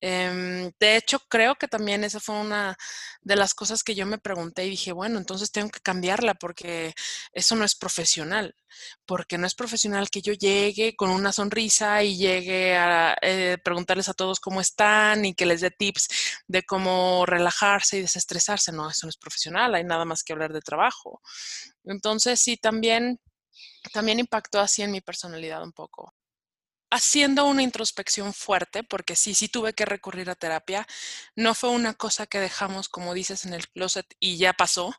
Em, 0.00 0.70
de 0.78 0.96
hecho, 0.96 1.18
creo 1.28 1.54
que 1.54 1.68
también 1.68 2.04
esa 2.04 2.20
fue 2.20 2.36
una 2.36 2.76
de 3.22 3.36
las 3.36 3.54
cosas 3.54 3.82
que 3.82 3.94
yo 3.94 4.04
me 4.06 4.18
pregunté 4.18 4.66
y 4.66 4.70
dije, 4.70 4.92
bueno, 4.92 5.18
entonces 5.18 5.50
tengo 5.52 5.70
que 5.70 5.80
cambiarla 5.80 6.34
porque 6.34 6.94
eso 7.32 7.56
no 7.56 7.64
es 7.64 7.74
profesional, 7.74 8.54
porque 9.06 9.38
no 9.38 9.46
es 9.46 9.54
profesional 9.54 10.10
que 10.10 10.20
yo 10.22 10.32
llegue 10.34 10.94
con 10.96 11.10
una 11.10 11.32
sonrisa 11.32 12.02
y 12.02 12.16
llegue 12.18 12.76
a 12.76 13.16
eh, 13.22 13.58
preguntarles 13.64 14.08
a 14.08 14.14
todos 14.14 14.40
cómo 14.40 14.60
están 14.60 15.24
y 15.24 15.34
que 15.34 15.46
les 15.46 15.62
dé 15.62 15.70
tips 15.70 16.08
de 16.46 16.62
cómo 16.64 17.24
relajarse 17.26 17.98
y 17.98 18.02
desestresarse. 18.02 18.72
No, 18.72 18.90
eso 18.90 19.06
no 19.06 19.10
es 19.10 19.16
profesional, 19.16 19.74
hay 19.74 19.84
nada 19.84 20.04
más 20.04 20.22
que 20.22 20.32
hablar 20.34 20.52
de 20.52 20.60
trabajo. 20.60 21.22
Entonces, 21.84 22.40
sí, 22.40 22.56
también, 22.58 23.20
también 23.92 24.20
impactó 24.20 24.60
así 24.60 24.82
en 24.82 24.92
mi 24.92 25.00
personalidad 25.00 25.62
un 25.62 25.72
poco 25.72 26.14
haciendo 26.90 27.46
una 27.46 27.62
introspección 27.62 28.32
fuerte, 28.34 28.82
porque 28.84 29.16
sí, 29.16 29.34
sí 29.34 29.48
tuve 29.48 29.72
que 29.74 29.84
recurrir 29.84 30.30
a 30.30 30.34
terapia, 30.34 30.86
no 31.34 31.54
fue 31.54 31.70
una 31.70 31.94
cosa 31.94 32.26
que 32.26 32.40
dejamos, 32.40 32.88
como 32.88 33.14
dices, 33.14 33.44
en 33.46 33.54
el 33.54 33.68
closet 33.68 34.06
y 34.20 34.38
ya 34.38 34.52
pasó, 34.52 34.94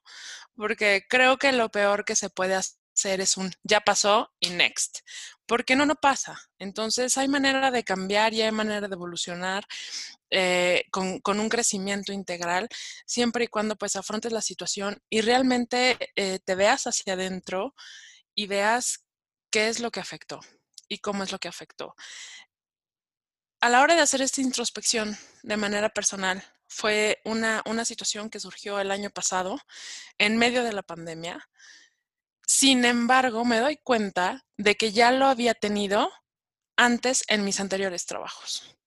porque 0.55 1.05
creo 1.09 1.37
que 1.37 1.51
lo 1.51 1.69
peor 1.69 2.05
que 2.05 2.15
se 2.15 2.29
puede 2.29 2.55
hacer 2.55 3.21
es 3.21 3.37
un 3.37 3.51
ya 3.63 3.81
pasó 3.81 4.33
y 4.39 4.49
next, 4.49 4.99
porque 5.45 5.75
no, 5.75 5.85
no 5.85 5.95
pasa. 5.95 6.39
Entonces 6.59 7.17
hay 7.17 7.27
manera 7.27 7.71
de 7.71 7.83
cambiar 7.83 8.33
y 8.33 8.41
hay 8.41 8.51
manera 8.51 8.87
de 8.87 8.95
evolucionar 8.95 9.65
eh, 10.31 10.85
con, 10.91 11.39
un 11.39 11.49
crecimiento 11.49 12.11
integral, 12.13 12.67
siempre 13.05 13.45
y 13.45 13.47
cuando 13.47 13.75
pues 13.75 13.95
afrontes 13.95 14.31
la 14.31 14.41
situación 14.41 14.99
y 15.09 15.21
realmente 15.21 15.97
eh, 16.15 16.39
te 16.43 16.55
veas 16.55 16.87
hacia 16.87 17.13
adentro 17.13 17.75
y 18.35 18.47
veas 18.47 19.05
qué 19.51 19.69
es 19.69 19.79
lo 19.79 19.91
que 19.91 20.01
afectó 20.01 20.41
y 20.87 20.99
cómo 20.99 21.23
es 21.23 21.31
lo 21.31 21.39
que 21.39 21.47
afectó. 21.47 21.95
A 23.59 23.69
la 23.69 23.81
hora 23.81 23.95
de 23.95 24.01
hacer 24.01 24.21
esta 24.21 24.41
introspección 24.41 25.17
de 25.43 25.57
manera 25.57 25.89
personal, 25.89 26.43
fue 26.67 27.21
una, 27.23 27.63
una 27.65 27.85
situación 27.85 28.29
que 28.29 28.39
surgió 28.39 28.79
el 28.79 28.91
año 28.91 29.09
pasado 29.09 29.59
en 30.17 30.37
medio 30.37 30.63
de 30.63 30.73
la 30.73 30.83
pandemia. 30.83 31.49
Sin 32.45 32.85
embargo, 32.85 33.45
me 33.45 33.59
doy 33.59 33.77
cuenta 33.77 34.45
de 34.57 34.75
que 34.75 34.91
ya 34.91 35.11
lo 35.11 35.27
había 35.27 35.53
tenido 35.53 36.11
antes 36.75 37.23
en 37.27 37.43
mis 37.43 37.59
anteriores 37.59 38.05
trabajos. 38.05 38.77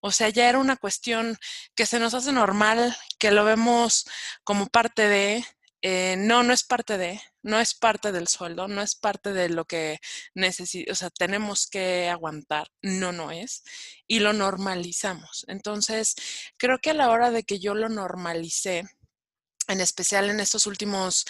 O 0.00 0.12
sea, 0.12 0.28
ya 0.28 0.48
era 0.48 0.58
una 0.58 0.76
cuestión 0.76 1.38
que 1.74 1.86
se 1.86 1.98
nos 1.98 2.12
hace 2.12 2.30
normal, 2.30 2.94
que 3.18 3.30
lo 3.30 3.44
vemos 3.44 4.06
como 4.44 4.66
parte 4.66 5.08
de, 5.08 5.44
eh, 5.86 6.16
no, 6.16 6.42
no 6.42 6.54
es 6.54 6.64
parte 6.64 6.96
de, 6.96 7.20
no 7.42 7.60
es 7.60 7.74
parte 7.74 8.10
del 8.10 8.26
sueldo, 8.26 8.68
no 8.68 8.80
es 8.80 8.94
parte 8.94 9.34
de 9.34 9.50
lo 9.50 9.66
que 9.66 10.00
necesitamos, 10.34 10.96
o 10.96 10.98
sea, 10.98 11.10
tenemos 11.10 11.66
que 11.66 12.08
aguantar, 12.08 12.68
no, 12.80 13.12
no 13.12 13.30
es, 13.30 13.62
y 14.06 14.20
lo 14.20 14.32
normalizamos. 14.32 15.44
Entonces, 15.46 16.14
creo 16.56 16.78
que 16.78 16.90
a 16.90 16.94
la 16.94 17.10
hora 17.10 17.30
de 17.30 17.44
que 17.44 17.58
yo 17.58 17.74
lo 17.74 17.90
normalicé, 17.90 18.84
en 19.68 19.80
especial 19.82 20.30
en 20.30 20.40
estos 20.40 20.66
últimos 20.66 21.26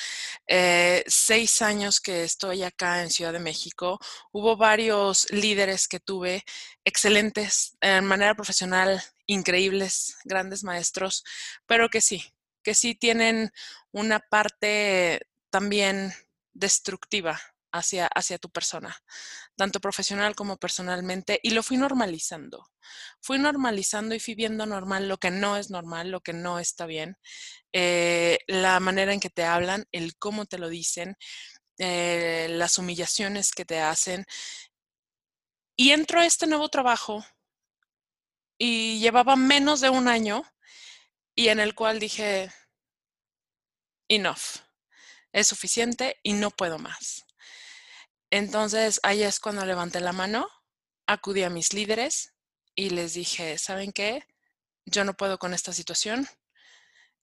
eh, 0.47 1.03
seis 1.09 1.61
años 1.61 2.01
que 2.01 2.23
estoy 2.23 2.63
acá 2.63 3.03
en 3.03 3.11
Ciudad 3.11 3.33
de 3.33 3.41
México, 3.41 3.99
hubo 4.31 4.57
varios 4.57 5.27
líderes 5.33 5.89
que 5.89 5.99
tuve 5.99 6.45
excelentes 6.85 7.77
en 7.81 8.05
manera 8.05 8.37
profesional, 8.37 9.03
increíbles, 9.27 10.17
grandes 10.25 10.63
maestros, 10.63 11.25
pero 11.67 11.89
que 11.89 12.01
sí, 12.01 12.25
que 12.65 12.75
sí 12.75 12.97
tienen 12.97 13.53
una 13.93 14.19
parte 14.19 15.21
también 15.51 16.13
destructiva 16.53 17.41
hacia, 17.75 18.07
hacia 18.07 18.39
tu 18.39 18.51
persona, 18.51 18.97
tanto 19.57 19.81
profesional 19.81 20.35
como 20.35 20.57
personalmente, 20.57 21.41
y 21.43 21.51
lo 21.51 21.63
fui 21.63 21.77
normalizando. 21.77 22.67
Fui 23.21 23.39
normalizando 23.39 24.15
y 24.15 24.21
fui 24.21 24.35
viendo 24.35 24.65
normal 24.67 25.09
lo 25.09 25.19
que 25.19 25.31
no 25.31 25.57
es 25.57 25.71
normal, 25.71 26.11
lo 26.11 26.21
que 26.21 26.33
no 26.33 26.59
está 26.59 26.87
bien, 26.87 27.17
eh, 27.73 28.39
la 28.47 28.79
manera 28.81 29.13
en 29.13 29.21
que 29.21 29.31
te 29.31 29.45
hablan, 29.45 29.87
el 29.93 30.17
cómo 30.17 30.47
te 30.47 30.59
lo 30.59 30.69
dicen, 30.69 31.17
eh, 31.79 32.47
las 32.51 32.79
humillaciones 32.79 33.51
que 33.51 33.65
te 33.65 33.81
hacen. 33.81 34.25
Y 35.77 35.91
entro 35.91 36.21
a 36.21 36.27
este 36.27 36.47
nuevo 36.47 36.69
trabajo 36.69 37.25
y 38.57 39.01
llevaba 39.01 39.35
menos 39.35 39.81
de 39.81 39.91
un 39.91 40.07
año 40.07 40.45
y 41.35 41.49
en 41.49 41.61
el 41.61 41.75
cual 41.75 41.99
dije, 41.99 42.53
enough, 44.09 44.61
es 45.33 45.49
suficiente 45.49 46.19
y 46.23 46.35
no 46.35 46.51
puedo 46.51 46.79
más. 46.79 47.27
Entonces 48.31 49.01
ahí 49.03 49.23
es 49.23 49.41
cuando 49.41 49.65
levanté 49.65 50.01
la 50.01 50.13
mano, 50.13 50.49
acudí 51.07 51.43
a 51.43 51.51
mis 51.51 51.73
líderes 51.73 52.35
y 52.75 52.91
les 52.91 53.15
dije, 53.15 53.59
¿saben 53.59 53.93
qué? 53.93 54.25
Yo 54.87 55.05
no 55.05 55.15
puedo 55.15 55.39
con 55.39 55.55
esta 55.55 55.73
situación, 55.73 56.29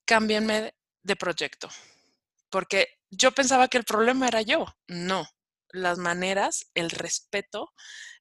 cámbienme 0.05 0.73
de 1.03 1.15
proyecto, 1.15 1.69
porque 2.49 2.99
yo 3.09 3.31
pensaba 3.31 3.67
que 3.67 3.77
el 3.77 3.83
problema 3.83 4.27
era 4.27 4.41
yo. 4.41 4.65
No, 4.87 5.27
las 5.69 5.97
maneras, 5.97 6.69
el 6.73 6.89
respeto 6.89 7.73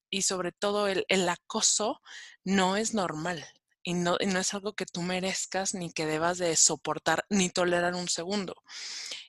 y 0.08 0.22
sobre 0.22 0.52
todo 0.52 0.88
el, 0.88 1.04
el 1.08 1.28
acoso 1.28 2.00
no 2.44 2.76
es 2.76 2.94
normal 2.94 3.46
y 3.82 3.94
no, 3.94 4.16
no, 4.26 4.38
es 4.38 4.54
algo 4.54 4.74
que 4.74 4.86
tú 4.86 5.02
merezcas 5.02 5.74
ni 5.74 5.92
que 5.92 6.06
debas 6.06 6.38
de 6.38 6.54
soportar 6.56 7.24
ni 7.30 7.48
tolerar 7.48 7.94
un 7.94 8.08
segundo. 8.08 8.54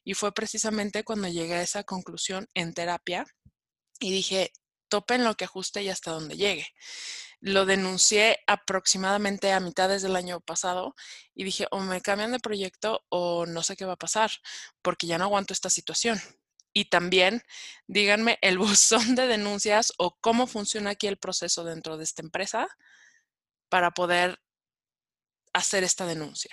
Y 0.04 0.14
fue 0.14 0.34
precisamente 0.34 1.04
cuando 1.04 1.28
llegué 1.28 1.56
a 1.56 1.62
esa 1.62 1.84
conclusión 1.84 2.48
en 2.54 2.74
terapia 2.74 3.26
y 4.00 4.12
dije, 4.12 4.52
topen 4.90 5.24
lo 5.24 5.36
que 5.36 5.46
ajuste 5.46 5.84
y 5.84 5.90
hasta 5.90 6.12
donde 6.12 6.36
llegue. 6.36 6.68
Lo 7.40 7.66
denuncié 7.66 8.40
aproximadamente 8.46 9.52
a 9.52 9.60
mitades 9.60 10.02
del 10.02 10.16
año 10.16 10.42
pasado 10.42 10.96
y 11.34 11.44
dije, 11.44 11.68
o 11.72 11.80
me 11.80 12.02
cambian 12.02 12.34
de 12.34 12.40
proyecto 12.40 13.04
o 13.10 13.46
no 13.46 13.64
sé 13.64 13.76
qué 13.76 13.86
va 13.86 13.94
a 13.94 13.98
pasar, 13.98 14.32
porque 14.82 15.08
ya 15.08 15.18
no 15.18 15.26
aguanto 15.26 15.54
esta 15.54 15.70
situación. 15.70 16.22
Y 16.74 16.86
también 16.86 17.42
díganme 17.88 18.38
el 18.42 18.58
buzón 18.60 19.16
de 19.16 19.28
denuncias 19.28 19.94
o 19.98 20.18
cómo 20.20 20.46
funciona 20.46 20.92
aquí 20.92 21.08
el 21.08 21.18
proceso 21.18 21.64
dentro 21.64 21.98
de 21.98 22.04
esta 22.04 22.22
empresa 22.22 22.68
para 23.72 23.92
poder 23.92 24.38
hacer 25.54 25.84
esta 25.84 26.06
denuncia. 26.06 26.52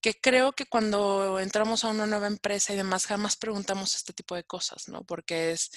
Que 0.00 0.14
creo 0.20 0.52
que 0.52 0.66
cuando 0.66 1.40
entramos 1.40 1.84
a 1.84 1.88
una 1.88 2.06
nueva 2.06 2.26
empresa 2.26 2.72
y 2.72 2.76
demás, 2.76 3.06
jamás 3.06 3.36
preguntamos 3.36 3.94
este 3.96 4.12
tipo 4.12 4.34
de 4.34 4.44
cosas, 4.44 4.88
¿no? 4.88 5.04
Porque 5.04 5.52
es, 5.52 5.70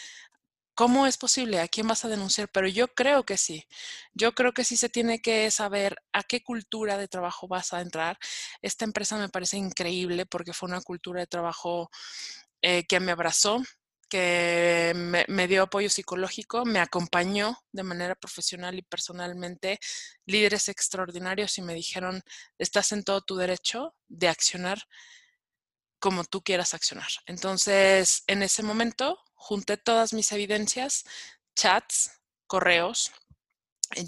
¿cómo 0.75 1.07
es 1.07 1.17
posible? 1.17 1.59
¿A 1.61 1.67
quién 1.67 1.87
vas 1.87 2.05
a 2.05 2.09
denunciar? 2.09 2.49
Pero 2.53 2.67
yo 2.67 2.87
creo 2.89 3.23
que 3.25 3.37
sí. 3.37 3.65
Yo 4.13 4.33
creo 4.33 4.53
que 4.53 4.63
sí 4.65 4.77
se 4.77 4.89
tiene 4.89 5.21
que 5.21 5.51
saber 5.51 5.97
a 6.13 6.23
qué 6.23 6.43
cultura 6.43 6.97
de 6.97 7.07
trabajo 7.07 7.47
vas 7.47 7.73
a 7.73 7.81
entrar. 7.81 8.17
Esta 8.61 8.85
empresa 8.85 9.17
me 9.17 9.29
parece 9.29 9.57
increíble 9.57 10.25
porque 10.25 10.53
fue 10.53 10.69
una 10.69 10.81
cultura 10.81 11.21
de 11.21 11.27
trabajo 11.27 11.89
eh, 12.61 12.85
que 12.87 12.99
me 12.99 13.11
abrazó, 13.11 13.61
que 14.13 14.93
me, 15.27 15.48
dio 15.48 15.63
apoyo 15.63 15.89
psicológico, 15.89 16.65
me 16.65 16.77
acompañó 16.77 17.58
de 17.72 17.82
manera 17.82 18.13
profesional 18.13 18.77
y 18.77 18.84
personalmente, 18.84 19.79
líderes 20.27 20.70
extraordinarios 20.70 21.58
y 21.58 21.63
me 21.63 21.74
dijeron, 21.74 22.22
estás 22.60 22.91
en 22.91 23.03
todo 23.03 23.22
tu 23.22 23.38
derecho 23.38 23.96
de 24.08 24.27
accionar 24.27 24.84
como 25.98 26.25
tú 26.25 26.43
quieras 26.43 26.75
accionar. 26.75 27.08
Entonces, 27.25 28.24
en 28.27 28.43
ese 28.43 28.62
momento, 28.62 29.17
junté 29.34 29.77
todas 29.77 30.13
mis 30.13 30.32
evidencias, 30.32 31.05
chats, 31.55 32.12
correos, 32.46 33.12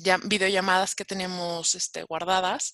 ya, 0.04 0.18
videollamadas 0.18 0.94
que 0.94 1.06
teníamos 1.06 1.74
este, 1.74 2.04
guardadas. 2.04 2.74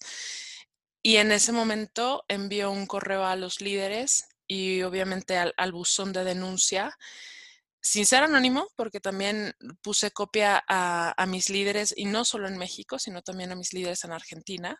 Y 1.01 1.15
en 1.15 1.31
ese 1.31 1.53
momento 1.53 2.25
envió 2.27 2.71
un 2.71 2.87
correo 2.87 3.23
a 3.23 3.37
los 3.37 3.61
líderes 3.61 4.25
y 4.51 4.83
obviamente 4.83 5.37
al, 5.37 5.71
buzón 5.71 6.11
de 6.11 6.25
denuncia, 6.25 6.97
sin 7.81 8.05
ser 8.05 8.23
anónimo, 8.23 8.67
porque 8.75 8.99
también 8.99 9.55
puse 9.81 10.11
copia 10.11 10.61
a, 10.67 11.25
mis 11.25 11.49
líderes, 11.49 11.93
y 11.95 12.03
no 12.03 12.25
solo 12.25 12.49
en 12.49 12.57
México, 12.57 12.99
sino 12.99 13.21
también 13.21 13.53
a 13.53 13.55
mis 13.55 13.71
líderes 13.71 14.03
en 14.03 14.11
Argentina, 14.11 14.77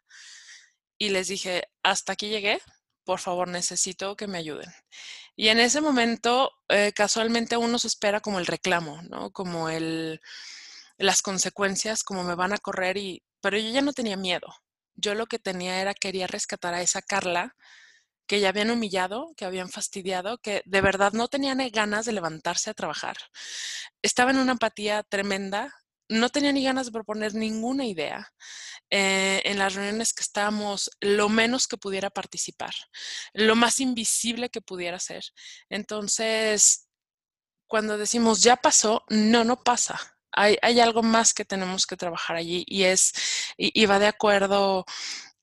y 0.97 1.07
les 1.07 1.29
dije, 1.29 1.69
hasta 1.83 2.11
aquí 2.11 2.27
llegué, 2.27 2.59
por 3.05 3.21
favor 3.21 3.47
necesito 3.47 4.17
que 4.17 4.27
me 4.27 4.39
ayuden. 4.39 4.69
Y 5.37 5.47
en 5.47 5.61
ese 5.61 5.79
momento, 5.79 6.51
eh, 6.67 6.91
casualmente 6.93 7.55
uno 7.55 7.79
se 7.79 7.87
espera 7.87 8.19
como 8.19 8.39
el 8.39 8.47
reclamo, 8.47 9.01
¿no? 9.03 9.31
Como 9.31 9.69
el, 9.69 10.19
las 10.97 11.21
consecuencias, 11.21 12.03
como 12.03 12.25
me 12.25 12.35
van 12.35 12.51
a 12.51 12.57
correr, 12.57 12.97
y, 12.97 13.23
pero 13.39 13.57
yo 13.57 13.69
ya 13.69 13.81
no 13.81 13.93
tenía 13.93 14.17
miedo. 14.17 14.53
Yo 14.95 15.15
lo 15.15 15.27
que 15.27 15.39
tenía 15.39 15.79
era, 15.79 15.93
quería 15.93 16.27
rescatar 16.27 16.73
a 16.73 16.81
esa 16.81 17.01
Carla 17.01 17.55
que 18.31 18.39
ya 18.39 18.47
habían 18.47 18.71
humillado, 18.71 19.33
que 19.35 19.43
habían 19.43 19.69
fastidiado, 19.69 20.37
que 20.37 20.61
de 20.65 20.79
verdad 20.79 21.11
no 21.11 21.27
tenían 21.27 21.57
ganas 21.69 22.05
de 22.05 22.13
levantarse 22.13 22.69
a 22.69 22.73
trabajar. 22.73 23.17
Estaba 24.01 24.31
en 24.31 24.37
una 24.37 24.53
apatía 24.53 25.03
tremenda, 25.03 25.75
no 26.07 26.29
tenía 26.29 26.53
ni 26.53 26.63
ganas 26.63 26.85
de 26.85 26.93
proponer 26.93 27.35
ninguna 27.35 27.83
idea. 27.83 28.31
Eh, 28.89 29.41
en 29.43 29.59
las 29.59 29.75
reuniones 29.75 30.13
que 30.13 30.23
estábamos, 30.23 30.89
lo 31.01 31.27
menos 31.27 31.67
que 31.67 31.75
pudiera 31.75 32.09
participar, 32.09 32.73
lo 33.33 33.57
más 33.57 33.81
invisible 33.81 34.49
que 34.49 34.61
pudiera 34.61 34.97
ser. 34.97 35.25
Entonces, 35.67 36.87
cuando 37.67 37.97
decimos 37.97 38.41
ya 38.41 38.55
pasó, 38.55 39.03
no, 39.09 39.43
no 39.43 39.61
pasa. 39.61 39.99
Hay, 40.31 40.57
algo 40.79 41.03
más 41.03 41.33
que 41.33 41.43
tenemos 41.43 41.85
que 41.85 41.97
trabajar 41.97 42.37
allí 42.37 42.63
y 42.65 42.83
es, 42.83 43.11
y, 43.57 43.85
va 43.87 43.99
de 43.99 44.07
acuerdo 44.07 44.85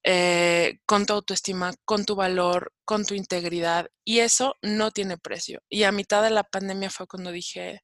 eh, 0.05 0.78
con 0.87 1.07
tu 1.07 1.12
autoestima, 1.12 1.75
con 1.85 2.05
tu 2.05 2.14
valor, 2.14 2.73
con 2.85 3.05
tu 3.05 3.14
integridad 3.14 3.88
y 4.05 4.21
eso 4.21 4.55
no 4.62 4.90
tiene 4.90 5.19
precio. 5.19 5.61
Y 5.69 5.85
a 5.85 5.93
mitad 5.93 6.23
de 6.23 6.31
la 6.31 6.45
pandemia 6.45 6.90
fue 6.90 7.07
cuando 7.07 7.33
dije, 7.33 7.83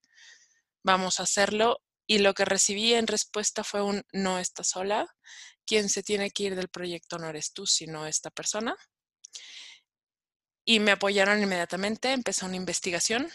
vamos 0.85 1.21
a 1.21 1.25
hacerlo 1.25 1.81
y 2.07 2.19
lo 2.19 2.35
que 2.35 2.45
recibí 2.45 2.95
en 2.95 3.07
respuesta 3.07 3.65
fue 3.65 3.83
un 3.83 4.03
no 4.13 4.39
estás 4.39 4.69
sola, 4.69 5.07
quien 5.67 5.89
se 5.89 6.03
tiene 6.03 6.31
que 6.31 6.45
ir 6.45 6.57
del 6.57 6.69
proyecto 6.69 7.19
no 7.19 7.29
eres 7.29 7.53
tú, 7.53 7.67
sino 7.67 8.07
esta 8.07 8.31
persona. 8.31 8.77
Y 10.67 10.81
me 10.81 10.93
apoyaron 10.93 11.43
inmediatamente, 11.43 12.13
empezó 12.13 12.47
una 12.47 12.57
investigación 12.57 13.31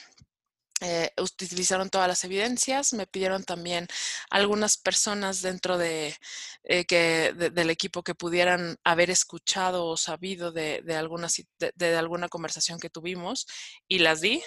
eh, 0.81 1.12
utilizaron 1.17 1.89
todas 1.89 2.07
las 2.07 2.24
evidencias, 2.24 2.93
me 2.93 3.05
pidieron 3.05 3.43
también 3.43 3.88
algunas 4.29 4.77
personas 4.77 5.41
dentro 5.41 5.77
de, 5.77 6.15
eh, 6.63 6.86
que, 6.86 7.33
del 7.33 7.69
equipo 7.69 8.01
que 8.01 8.15
pudieran 8.15 8.77
haber 8.86 9.09
escuchado 9.09 9.86
o 9.86 9.98
sabido 9.98 10.53
de, 10.53 10.81
de, 10.86 10.95
alguna, 10.95 11.27
de, 11.75 11.98
alguna 11.98 12.29
conversación 12.29 12.79
que 12.79 12.89
tuvimos 12.89 13.45
y 13.89 14.00
las 14.00 14.21
di 14.21 14.41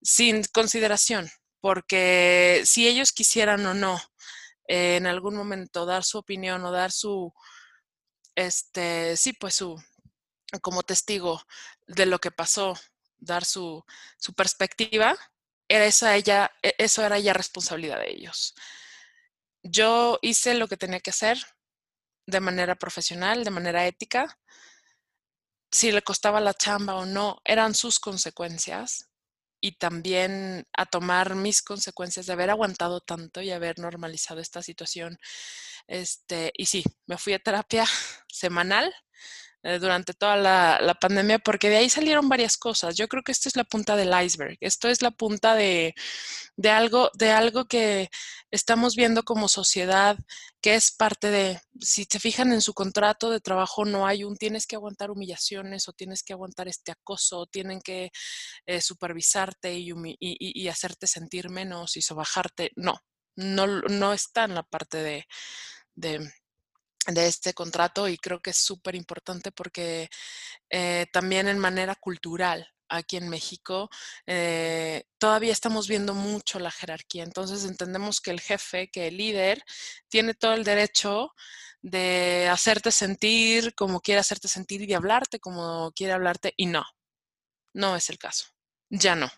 sin 0.00 0.44
consideración, 0.52 1.28
porque 1.60 2.62
si 2.64 2.86
ellos 2.86 3.12
quisieran 3.12 3.66
o 3.66 3.74
no 3.74 4.00
eh, 4.68 4.96
en 4.96 5.06
algún 5.06 5.34
momento 5.34 5.86
dar 5.86 6.04
su 6.04 6.18
opinión 6.18 6.64
o 6.64 6.70
dar 6.70 6.92
su, 6.92 7.32
este, 8.36 9.16
sí, 9.16 9.32
pues 9.32 9.56
su, 9.56 9.76
como 10.60 10.82
testigo 10.84 11.42
de 11.88 12.06
lo 12.06 12.20
que 12.20 12.30
pasó 12.30 12.74
dar 13.22 13.44
su, 13.44 13.84
su 14.18 14.34
perspectiva, 14.34 15.16
era 15.72 15.86
esa 15.86 16.16
ella, 16.16 16.52
e, 16.62 16.74
eso 16.78 17.04
era 17.04 17.18
ya 17.18 17.32
responsabilidad 17.32 17.98
de 17.98 18.10
ellos. 18.10 18.54
Yo 19.62 20.18
hice 20.22 20.54
lo 20.54 20.68
que 20.68 20.76
tenía 20.76 21.00
que 21.00 21.10
hacer 21.10 21.38
de 22.26 22.40
manera 22.40 22.74
profesional, 22.76 23.44
de 23.44 23.50
manera 23.50 23.86
ética. 23.86 24.38
Si 25.70 25.90
le 25.90 26.02
costaba 26.02 26.40
la 26.40 26.54
chamba 26.54 26.96
o 26.96 27.06
no, 27.06 27.40
eran 27.44 27.74
sus 27.74 27.98
consecuencias 28.00 29.08
y 29.62 29.78
también 29.78 30.66
a 30.76 30.86
tomar 30.86 31.36
mis 31.36 31.62
consecuencias 31.62 32.26
de 32.26 32.34
haber 32.34 32.50
aguantado 32.50 33.00
tanto 33.00 33.40
y 33.40 33.50
haber 33.50 33.78
normalizado 33.78 34.40
esta 34.40 34.62
situación. 34.62 35.18
Este, 35.86 36.52
y 36.56 36.66
sí, 36.66 36.84
me 37.06 37.16
fui 37.16 37.32
a 37.32 37.38
terapia 37.38 37.86
semanal 38.28 38.92
eh, 39.64 39.78
durante 39.78 40.12
toda 40.12 40.36
la, 40.36 40.94
pandemia, 41.00 41.38
porque 41.38 41.68
de 41.68 41.76
ahí 41.76 41.88
salieron 41.88 42.28
varias 42.28 42.56
cosas. 42.56 42.96
Yo 42.96 43.06
creo 43.08 43.22
que 43.22 43.30
esto 43.32 43.48
es 43.48 43.56
la 43.56 43.64
punta 43.64 43.94
del 43.94 44.12
iceberg. 44.24 44.56
Esto 44.60 44.88
es 44.88 45.02
la 45.02 45.12
punta 45.12 45.54
de, 45.54 45.94
de, 46.56 46.70
algo, 46.70 47.10
de 47.14 47.30
algo 47.30 47.66
que 47.66 48.10
estamos 48.50 48.96
viendo 48.96 49.22
como 49.22 49.48
sociedad, 49.48 50.18
que 50.60 50.74
es 50.74 50.90
parte 50.90 51.30
de, 51.30 51.60
si 51.80 52.06
te 52.06 52.18
fijan 52.18 52.52
en 52.52 52.60
su 52.60 52.74
contrato 52.74 53.30
de 53.30 53.40
trabajo, 53.40 53.84
no 53.84 54.06
hay 54.06 54.24
un 54.24 54.36
tienes 54.36 54.66
que 54.66 54.76
aguantar 54.76 55.10
humillaciones 55.12 55.88
o 55.88 55.92
tienes 55.92 56.24
que 56.24 56.32
aguantar 56.32 56.66
este 56.68 56.92
acoso, 56.92 57.40
o 57.40 57.46
tienen 57.46 57.80
que 57.80 58.10
eh, 58.66 58.80
supervisarte 58.80 59.74
y, 59.74 60.68
hacerte 60.68 61.06
sentir 61.06 61.50
menos 61.50 61.96
y 61.96 62.02
sobajarte. 62.02 62.72
No, 62.76 62.98
no, 63.36 63.66
no 63.66 64.12
está 64.12 64.44
en 64.44 64.54
la 64.54 64.64
parte 64.64 65.26
de 65.94 66.32
de 67.06 67.26
este 67.26 67.54
contrato 67.54 68.08
y 68.08 68.16
creo 68.16 68.40
que 68.40 68.50
es 68.50 68.58
súper 68.58 68.94
importante 68.94 69.52
porque 69.52 70.08
eh, 70.70 71.06
también 71.12 71.48
en 71.48 71.58
manera 71.58 71.94
cultural 71.96 72.68
aquí 72.88 73.16
en 73.16 73.28
México 73.28 73.88
eh, 74.26 75.04
todavía 75.18 75.52
estamos 75.52 75.88
viendo 75.88 76.14
mucho 76.14 76.58
la 76.58 76.70
jerarquía. 76.70 77.24
Entonces 77.24 77.64
entendemos 77.64 78.20
que 78.20 78.30
el 78.30 78.40
jefe, 78.40 78.88
que 78.90 79.08
el 79.08 79.16
líder, 79.16 79.62
tiene 80.08 80.34
todo 80.34 80.54
el 80.54 80.64
derecho 80.64 81.32
de 81.80 82.48
hacerte 82.50 82.92
sentir 82.92 83.74
como 83.74 84.00
quiere 84.00 84.20
hacerte 84.20 84.48
sentir 84.48 84.82
y 84.82 84.86
de 84.86 84.94
hablarte 84.94 85.40
como 85.40 85.92
quiere 85.92 86.12
hablarte 86.12 86.54
y 86.56 86.66
no, 86.66 86.84
no 87.74 87.96
es 87.96 88.10
el 88.10 88.18
caso. 88.18 88.46
Ya 88.90 89.16
no. 89.16 89.30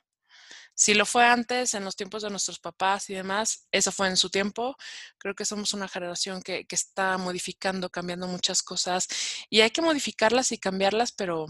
Si 0.74 0.94
lo 0.94 1.06
fue 1.06 1.24
antes, 1.26 1.74
en 1.74 1.84
los 1.84 1.96
tiempos 1.96 2.22
de 2.22 2.30
nuestros 2.30 2.58
papás 2.58 3.08
y 3.10 3.14
demás, 3.14 3.66
eso 3.70 3.92
fue 3.92 4.08
en 4.08 4.16
su 4.16 4.30
tiempo. 4.30 4.76
Creo 5.18 5.34
que 5.34 5.44
somos 5.44 5.72
una 5.74 5.88
generación 5.88 6.42
que, 6.42 6.66
está 6.70 7.16
modificando, 7.18 7.90
cambiando 7.90 8.26
muchas 8.26 8.62
cosas 8.62 9.06
y 9.48 9.60
hay 9.60 9.70
que 9.70 9.82
modificarlas 9.82 10.50
y 10.52 10.58
cambiarlas, 10.58 11.12
pero 11.12 11.46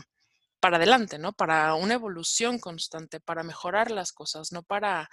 para 0.61 0.77
adelante, 0.79 1.19
¿no? 1.19 1.33
Para 1.33 1.75
una 1.75 1.95
evolución 1.95 2.59
constante, 2.59 3.21
para 3.21 3.43
mejorar 3.43 3.91
las 3.91 4.13
cosas, 4.13 4.53
no 4.53 4.63
para 4.63 5.09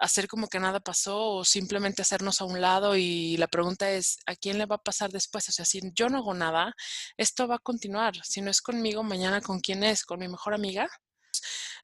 hacer 0.00 0.28
como 0.28 0.48
que 0.48 0.60
nada 0.60 0.80
pasó 0.80 1.18
o 1.36 1.44
simplemente 1.44 2.02
hacernos 2.02 2.40
a 2.40 2.44
un 2.46 2.60
lado 2.60 2.96
y 2.96 3.36
la 3.36 3.48
pregunta 3.48 3.90
es, 3.92 4.18
¿a 4.26 4.34
quién 4.36 4.58
le 4.58 4.66
va 4.66 4.76
a 4.76 4.82
pasar 4.82 5.10
después? 5.10 5.48
O 5.48 5.52
sea, 5.52 5.64
si 5.64 5.80
yo 5.94 6.08
no 6.08 6.18
hago 6.18 6.34
nada, 6.34 6.74
esto 7.16 7.46
va 7.48 7.56
a 7.56 7.58
continuar. 7.58 8.14
Si 8.24 8.40
no 8.40 8.50
es 8.50 8.62
conmigo, 8.62 9.02
mañana 9.04 9.40
con 9.40 9.60
quién 9.60 9.84
es, 9.84 10.04
con 10.04 10.20
mi 10.20 10.28
mejor 10.28 10.54
amiga. 10.54 10.88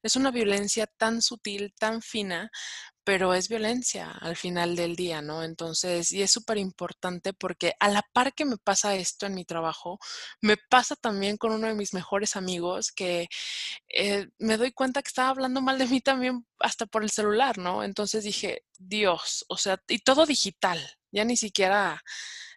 Es 0.03 0.15
una 0.15 0.31
violencia 0.31 0.87
tan 0.87 1.21
sutil, 1.21 1.73
tan 1.77 2.01
fina, 2.01 2.51
pero 3.03 3.33
es 3.33 3.47
violencia 3.47 4.11
al 4.11 4.35
final 4.35 4.75
del 4.75 4.95
día, 4.97 5.21
¿no? 5.21 5.43
Entonces, 5.43 6.11
y 6.11 6.21
es 6.23 6.31
súper 6.31 6.57
importante 6.57 7.33
porque 7.33 7.73
a 7.79 7.87
la 7.87 8.03
par 8.13 8.33
que 8.33 8.43
me 8.45 8.57
pasa 8.57 8.95
esto 8.95 9.25
en 9.25 9.33
mi 9.35 9.45
trabajo, 9.45 9.97
me 10.41 10.57
pasa 10.57 10.95
también 10.97 11.37
con 11.37 11.53
uno 11.53 11.67
de 11.67 11.73
mis 11.73 11.93
mejores 11.93 12.35
amigos 12.35 12.91
que 12.91 13.29
eh, 13.89 14.27
me 14.39 14.57
doy 14.57 14.71
cuenta 14.73 15.01
que 15.01 15.07
estaba 15.09 15.29
hablando 15.29 15.61
mal 15.61 15.77
de 15.77 15.87
mí 15.87 16.01
también 16.01 16.45
hasta 16.59 16.85
por 16.85 17.03
el 17.03 17.09
celular, 17.11 17.57
¿no? 17.57 17.83
Entonces 17.83 18.23
dije, 18.23 18.63
Dios, 18.77 19.45
o 19.49 19.57
sea, 19.57 19.81
y 19.87 19.99
todo 19.99 20.25
digital, 20.25 20.79
ya 21.11 21.23
ni 21.25 21.37
siquiera 21.37 22.03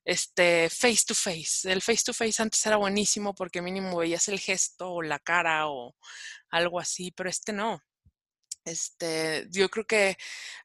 este 0.04 0.70
face 0.70 1.04
to 1.06 1.14
face. 1.14 1.70
El 1.70 1.82
face 1.82 2.02
to 2.04 2.12
face 2.14 2.42
antes 2.42 2.64
era 2.66 2.76
buenísimo 2.76 3.34
porque 3.34 3.62
mínimo 3.62 3.98
veías 3.98 4.28
el 4.28 4.40
gesto 4.40 4.92
o 4.92 5.02
la 5.02 5.18
cara 5.18 5.68
o 5.68 5.96
algo 6.50 6.80
así, 6.80 7.10
pero 7.12 7.30
este 7.30 7.52
no. 7.52 7.82
Este, 8.64 9.46
yo 9.50 9.68
creo 9.70 9.86
que 9.86 10.16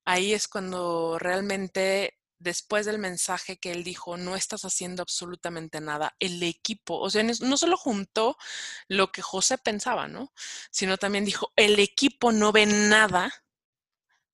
ahí 0.06 0.34
es 0.34 0.48
cuando 0.48 1.18
realmente 1.20 2.18
después 2.40 2.86
del 2.86 3.00
mensaje 3.00 3.58
que 3.58 3.72
él 3.72 3.84
dijo, 3.84 4.18
no 4.18 4.36
estás 4.36 4.66
haciendo 4.66 5.02
absolutamente 5.02 5.82
nada, 5.82 6.16
el 6.20 6.44
equipo, 6.44 7.00
o 7.00 7.10
sea, 7.10 7.24
no 7.24 7.58
solo 7.58 7.78
juntó 7.78 8.38
lo 8.88 9.12
que 9.12 9.22
José 9.22 9.58
pensaba, 9.58 10.08
¿no? 10.08 10.34
Sino 10.72 10.98
también 10.98 11.26
dijo, 11.26 11.52
el 11.56 11.80
equipo 11.80 12.32
no 12.32 12.52
ve 12.52 12.66
nada 12.66 13.32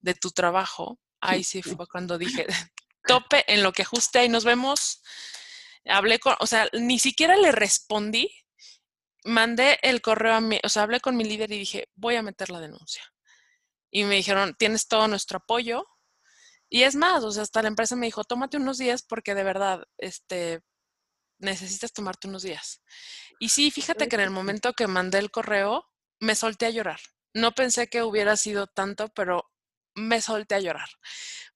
de 0.02 0.14
tu 0.16 0.32
trabajo. 0.32 1.00
Ahí 1.22 1.44
sí 1.44 1.62
fue 1.62 1.88
cuando 1.88 2.18
dije, 2.18 2.48
tope 3.06 3.44
en 3.52 3.64
lo 3.64 3.72
que 3.72 3.84
ajuste 3.84 4.24
y 4.26 4.30
nos 4.30 4.44
vemos. 4.44 5.02
Hablé 5.86 6.20
con, 6.20 6.36
o 6.40 6.48
sea, 6.48 6.68
ni 6.74 7.00
siquiera 7.00 7.36
le 7.36 7.52
respondí, 7.52 8.32
mandé 9.24 9.80
el 9.82 10.02
correo 10.02 10.36
a 10.36 10.42
mi, 10.42 10.60
o 10.64 10.70
sea, 10.70 10.84
hablé 10.84 11.00
con 11.00 11.18
mi 11.18 11.24
líder 11.24 11.52
y 11.52 11.60
dije, 11.60 11.90
voy 11.96 12.16
a 12.16 12.22
meter 12.22 12.50
la 12.50 12.60
denuncia. 12.60 13.04
Y 13.92 14.04
me 14.04 14.16
dijeron, 14.16 14.56
tienes 14.58 14.88
todo 14.88 15.08
nuestro 15.08 15.40
apoyo. 15.40 15.86
Y 16.70 16.84
es 16.84 16.96
más, 16.96 17.24
o 17.24 17.32
sea, 17.32 17.44
hasta 17.44 17.62
la 17.62 17.68
empresa 17.68 17.96
me 17.96 18.06
dijo, 18.06 18.24
tómate 18.24 18.58
unos 18.58 18.78
días 18.78 19.04
porque 19.04 19.36
de 19.36 19.44
verdad, 19.44 19.84
este, 19.98 20.62
necesitas 21.40 21.92
tomarte 21.92 22.28
unos 22.28 22.44
días. 22.44 22.82
Y 23.40 23.50
sí, 23.50 23.72
fíjate 23.72 24.08
que 24.08 24.16
en 24.16 24.22
el 24.22 24.30
momento 24.30 24.74
que 24.74 24.88
mandé 24.88 25.18
el 25.18 25.32
correo, 25.32 25.86
me 26.20 26.36
solté 26.36 26.68
a 26.68 26.70
llorar. 26.70 27.00
No 27.34 27.54
pensé 27.54 27.88
que 27.88 28.04
hubiera 28.04 28.38
sido 28.38 28.68
tanto, 28.68 29.10
pero 29.10 29.52
me 29.96 30.22
solté 30.22 30.56
a 30.56 30.60
llorar 30.60 30.90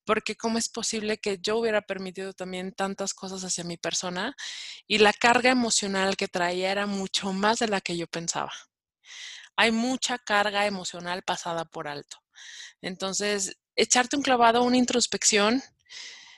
porque 0.06 0.36
cómo 0.36 0.58
es 0.58 0.70
posible 0.70 1.18
que 1.18 1.40
yo 1.42 1.58
hubiera 1.58 1.82
permitido 1.82 2.34
también 2.34 2.72
tantas 2.72 3.14
cosas 3.14 3.44
hacia 3.44 3.64
mi 3.64 3.78
persona 3.78 4.36
y 4.88 5.00
la 5.00 5.14
carga 5.14 5.52
emocional 5.52 6.16
que 6.16 6.28
traía 6.28 6.72
era 6.72 6.86
mucho 6.86 7.34
más 7.34 7.60
de 7.60 7.68
la 7.68 7.82
que 7.82 7.98
yo 7.98 8.08
pensaba. 8.08 8.52
Hay 9.58 9.72
mucha 9.72 10.18
carga 10.18 10.66
emocional 10.66 11.24
pasada 11.24 11.66
por 11.66 11.88
alto. 11.88 12.18
Entonces, 12.82 13.58
echarte 13.76 14.16
un 14.16 14.22
clavado, 14.22 14.64
una 14.64 14.78
introspección. 14.78 15.64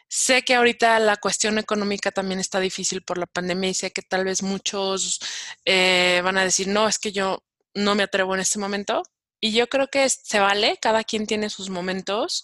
Sé 0.08 0.44
que 0.44 0.56
ahorita 0.56 1.00
la 1.00 1.18
cuestión 1.18 1.58
económica 1.58 2.12
también 2.12 2.40
está 2.40 2.60
difícil 2.60 3.04
por 3.04 3.18
la 3.18 3.26
pandemia 3.26 3.70
y 3.70 3.74
sé 3.74 3.92
que 3.92 4.02
tal 4.02 4.24
vez 4.24 4.42
muchos 4.44 5.20
eh, 5.66 6.22
van 6.24 6.38
a 6.38 6.44
decir, 6.44 6.68
no, 6.68 6.88
es 6.88 7.00
que 7.00 7.12
yo 7.12 7.44
no 7.74 7.96
me 7.96 8.04
atrevo 8.04 8.34
en 8.36 8.42
este 8.42 8.60
momento. 8.60 9.04
Y 9.40 9.52
yo 9.54 9.68
creo 9.68 9.88
que 9.88 10.10
se 10.10 10.40
vale, 10.40 10.78
cada 10.82 11.04
quien 11.04 11.28
tiene 11.28 11.50
sus 11.50 11.70
momentos 11.70 12.44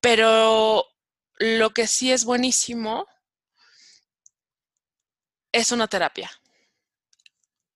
pero 0.00 0.84
lo 1.38 1.70
que 1.70 1.86
sí 1.86 2.12
es 2.12 2.24
buenísimo 2.24 3.06
es 5.52 5.72
una 5.72 5.88
terapia. 5.88 6.30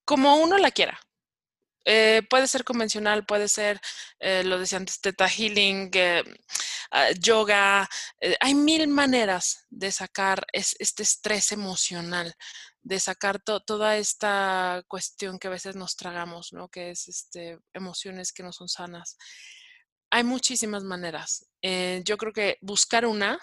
Como 0.04 0.36
uno 0.36 0.58
la 0.58 0.70
quiera. 0.70 1.00
Eh, 1.84 2.22
puede 2.30 2.46
ser 2.46 2.64
convencional, 2.64 3.26
puede 3.26 3.48
ser, 3.48 3.80
eh, 4.20 4.44
lo 4.44 4.58
decía 4.58 4.78
antes, 4.78 5.00
Teta 5.00 5.28
Healing. 5.28 5.90
ah, 6.92 7.10
yoga. 7.18 7.88
Eh, 8.20 8.36
hay 8.40 8.54
mil 8.54 8.88
maneras 8.88 9.66
de 9.70 9.90
sacar 9.90 10.46
este 10.52 11.02
estrés 11.02 11.52
emocional, 11.52 12.34
de 12.82 13.00
sacar 13.00 13.40
toda 13.40 13.96
esta 13.96 14.82
cuestión 14.88 15.38
que 15.38 15.48
a 15.48 15.50
veces 15.50 15.76
nos 15.76 15.96
tragamos, 15.96 16.52
¿no? 16.52 16.68
Que 16.68 16.90
es 16.90 17.08
este, 17.08 17.58
emociones 17.72 18.32
que 18.32 18.42
no 18.42 18.52
son 18.52 18.68
sanas. 18.68 19.16
Hay 20.12 20.24
muchísimas 20.24 20.84
maneras. 20.84 21.46
Eh, 21.62 22.02
yo 22.04 22.18
creo 22.18 22.34
que 22.34 22.58
buscar 22.60 23.06
una 23.06 23.38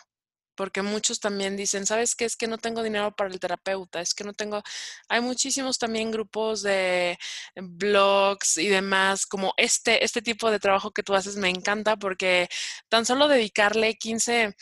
porque 0.55 0.84
muchos 0.84 1.19
también 1.19 1.58
dicen, 1.58 1.86
¿sabes 1.88 2.15
qué? 2.15 2.25
Es 2.25 2.36
que 2.38 2.47
no 2.47 2.58
tengo 2.60 2.84
dinero 2.84 3.15
para 3.15 3.32
el 3.32 3.39
terapeuta, 3.39 4.01
es 4.01 4.13
que 4.13 4.25
no 4.25 4.34
tengo, 4.34 4.62
hay 5.08 5.21
muchísimos 5.21 5.79
también 5.79 6.12
grupos 6.12 6.62
de 6.63 7.17
blogs 7.55 8.58
y 8.58 8.67
demás, 8.67 9.25
como 9.25 9.53
este, 9.58 10.03
este 10.03 10.21
tipo 10.21 10.51
de 10.51 10.60
trabajo 10.60 10.91
que 10.91 11.01
tú 11.03 11.15
haces 11.15 11.38
me 11.38 11.49
encanta 11.49 11.97
porque 11.97 12.49
tan 12.89 13.05
solo 13.05 13.27
dedicarle 13.27 13.95
15... 13.95 14.55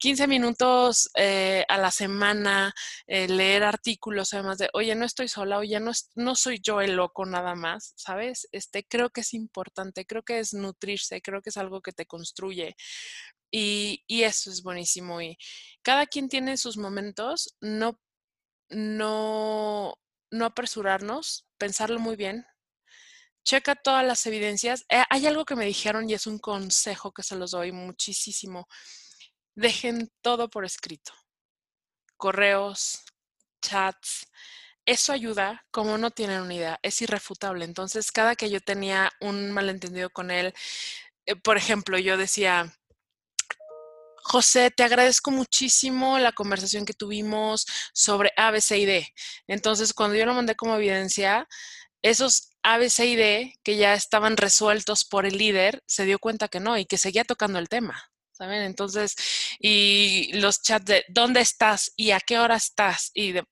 15 0.00 0.26
minutos 0.26 1.10
eh, 1.14 1.64
a 1.68 1.76
la 1.76 1.90
semana, 1.90 2.74
eh, 3.06 3.28
leer 3.28 3.62
artículos, 3.62 4.32
además 4.32 4.56
de, 4.56 4.70
oye, 4.72 4.94
no 4.94 5.04
estoy 5.04 5.28
sola, 5.28 5.58
oye, 5.58 5.78
no, 5.78 5.92
no 6.14 6.34
soy 6.34 6.58
yo 6.62 6.80
el 6.80 6.96
loco 6.96 7.26
nada 7.26 7.54
más, 7.54 7.92
¿sabes? 7.96 8.48
Este, 8.50 8.82
creo 8.82 9.10
que 9.10 9.20
es 9.20 9.34
importante, 9.34 10.06
creo 10.06 10.22
que 10.22 10.38
es 10.38 10.54
nutrirse, 10.54 11.20
creo 11.20 11.42
que 11.42 11.50
es 11.50 11.58
algo 11.58 11.82
que 11.82 11.92
te 11.92 12.06
construye. 12.06 12.76
Y, 13.50 14.02
eso 14.08 14.50
es 14.50 14.62
buenísimo. 14.62 15.20
Y 15.20 15.36
cada 15.82 16.06
quien 16.06 16.28
tiene 16.28 16.56
sus 16.56 16.76
momentos, 16.78 17.56
no, 17.60 18.00
no, 18.70 19.94
no 20.30 20.44
apresurarnos, 20.46 21.46
pensarlo 21.58 22.00
muy 22.00 22.16
bien. 22.16 22.46
Checa 23.44 23.74
todas 23.74 24.04
las 24.04 24.24
evidencias. 24.26 24.84
Eh, 24.88 25.02
hay 25.10 25.26
algo 25.26 25.44
que 25.44 25.56
me 25.56 25.66
dijeron 25.66 26.08
y 26.08 26.14
es 26.14 26.26
un 26.26 26.38
consejo 26.38 27.12
que 27.12 27.22
se 27.22 27.36
los 27.36 27.50
doy 27.50 27.72
muchísimo. 27.72 28.66
Dejen 29.60 30.10
todo 30.22 30.48
por 30.48 30.64
escrito. 30.64 31.12
Correos, 32.16 33.04
chats. 33.60 34.26
Eso 34.86 35.12
ayuda, 35.12 35.66
como 35.70 35.98
no 35.98 36.10
tienen 36.10 36.40
una 36.40 36.54
idea, 36.54 36.80
es 36.82 37.02
irrefutable. 37.02 37.66
Entonces, 37.66 38.10
cada 38.10 38.36
que 38.36 38.48
yo 38.48 38.62
tenía 38.62 39.12
un 39.20 39.52
malentendido 39.52 40.08
con 40.08 40.30
él, 40.30 40.54
eh, 41.26 41.36
por 41.36 41.58
ejemplo, 41.58 41.98
yo 41.98 42.16
decía, 42.16 42.74
José, 44.22 44.70
te 44.70 44.82
agradezco 44.82 45.30
muchísimo 45.30 46.18
la 46.18 46.32
conversación 46.32 46.86
que 46.86 46.94
tuvimos 46.94 47.66
sobre 47.92 48.32
A, 48.38 48.50
B, 48.52 48.62
C 48.62 48.78
y 48.78 48.86
D. 48.86 49.08
Entonces, 49.46 49.92
cuando 49.92 50.16
yo 50.16 50.24
lo 50.24 50.32
mandé 50.32 50.54
como 50.56 50.76
evidencia, 50.76 51.46
esos 52.02 52.50
A, 52.62 52.78
B, 52.78 52.88
C 52.90 53.06
y 53.06 53.16
D 53.16 53.54
que 53.62 53.76
ya 53.76 53.92
estaban 53.94 54.38
resueltos 54.38 55.04
por 55.04 55.26
el 55.26 55.36
líder, 55.38 55.82
se 55.86 56.06
dio 56.06 56.18
cuenta 56.18 56.48
que 56.48 56.60
no 56.60 56.78
y 56.78 56.86
que 56.86 56.98
seguía 56.98 57.24
tocando 57.24 57.58
el 57.58 57.68
tema. 57.68 58.09
¿Saben? 58.40 58.62
Entonces, 58.62 59.16
y 59.58 60.32
los 60.32 60.62
chats 60.62 60.86
de 60.86 61.04
¿dónde 61.08 61.42
estás? 61.42 61.92
¿Y 61.94 62.12
a 62.12 62.20
qué 62.20 62.38
hora 62.38 62.56
estás? 62.56 63.10
Y 63.12 63.32
de 63.32 63.44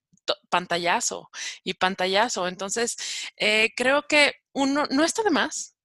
pantallazo 0.48 1.28
y 1.62 1.74
pantallazo. 1.74 2.48
Entonces, 2.48 2.96
eh, 3.36 3.68
creo 3.76 4.04
que 4.08 4.32
uno 4.54 4.86
no 4.90 5.04
está 5.04 5.22
de 5.22 5.30
más 5.30 5.76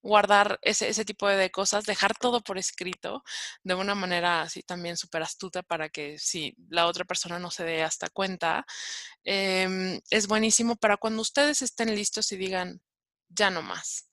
guardar 0.00 0.60
ese, 0.62 0.88
ese, 0.88 1.04
tipo 1.04 1.26
de 1.28 1.50
cosas, 1.50 1.84
dejar 1.84 2.14
todo 2.14 2.40
por 2.40 2.56
escrito 2.56 3.24
de 3.64 3.74
una 3.74 3.96
manera 3.96 4.42
así 4.42 4.62
también 4.62 4.96
súper 4.96 5.22
astuta 5.22 5.64
para 5.64 5.88
que 5.88 6.18
si 6.20 6.54
la 6.68 6.86
otra 6.86 7.04
persona 7.04 7.40
no 7.40 7.50
se 7.50 7.64
dé 7.64 7.82
hasta 7.82 8.08
cuenta, 8.10 8.64
em, 9.24 10.00
es 10.10 10.28
buenísimo 10.28 10.76
para 10.76 10.98
cuando 10.98 11.22
ustedes 11.22 11.62
estén 11.62 11.94
listos 11.96 12.30
y 12.32 12.36
digan, 12.36 12.80
ya 13.28 13.50
no 13.50 13.62
más. 13.62 14.08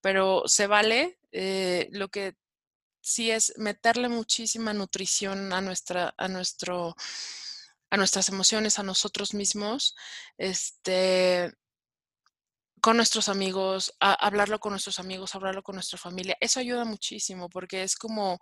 Pero 0.00 0.42
se 0.46 0.66
vale, 0.66 1.18
eh, 1.32 1.88
lo 1.92 2.08
que 2.08 2.34
sí 3.00 3.30
es 3.30 3.54
meterle 3.56 4.08
muchísima 4.08 4.72
nutrición 4.72 5.52
a 5.52 5.60
nuestra, 5.60 6.14
a 6.16 6.28
nuestro 6.28 6.94
a 7.90 7.96
nuestras 7.96 8.28
emociones, 8.28 8.78
a 8.78 8.84
nosotros 8.84 9.34
mismos, 9.34 9.96
este, 10.38 11.52
con 12.80 12.96
nuestros 12.96 13.28
amigos, 13.28 13.94
hablarlo 14.00 14.58
con 14.60 14.72
nuestros 14.72 14.98
amigos, 14.98 15.34
hablarlo 15.34 15.62
con 15.62 15.74
nuestra 15.74 15.98
familia. 15.98 16.36
Eso 16.40 16.60
ayuda 16.60 16.84
muchísimo 16.84 17.50
porque 17.50 17.82
es 17.82 17.96
como 17.96 18.38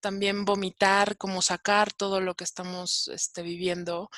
también 0.00 0.44
vomitar, 0.44 1.16
como 1.16 1.40
sacar 1.40 1.92
todo 1.92 2.20
lo 2.20 2.34
que 2.34 2.44
estamos 2.44 3.08
este, 3.08 3.42
viviendo 3.42 4.10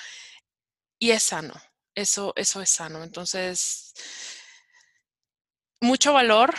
y 0.99 1.11
es 1.11 1.23
sano. 1.25 1.55
Eso, 1.95 2.33
eso 2.37 2.63
es 2.63 2.71
sano. 2.71 3.05
Entonces, 3.05 3.93
mucho 5.81 6.13
valor, 6.13 6.55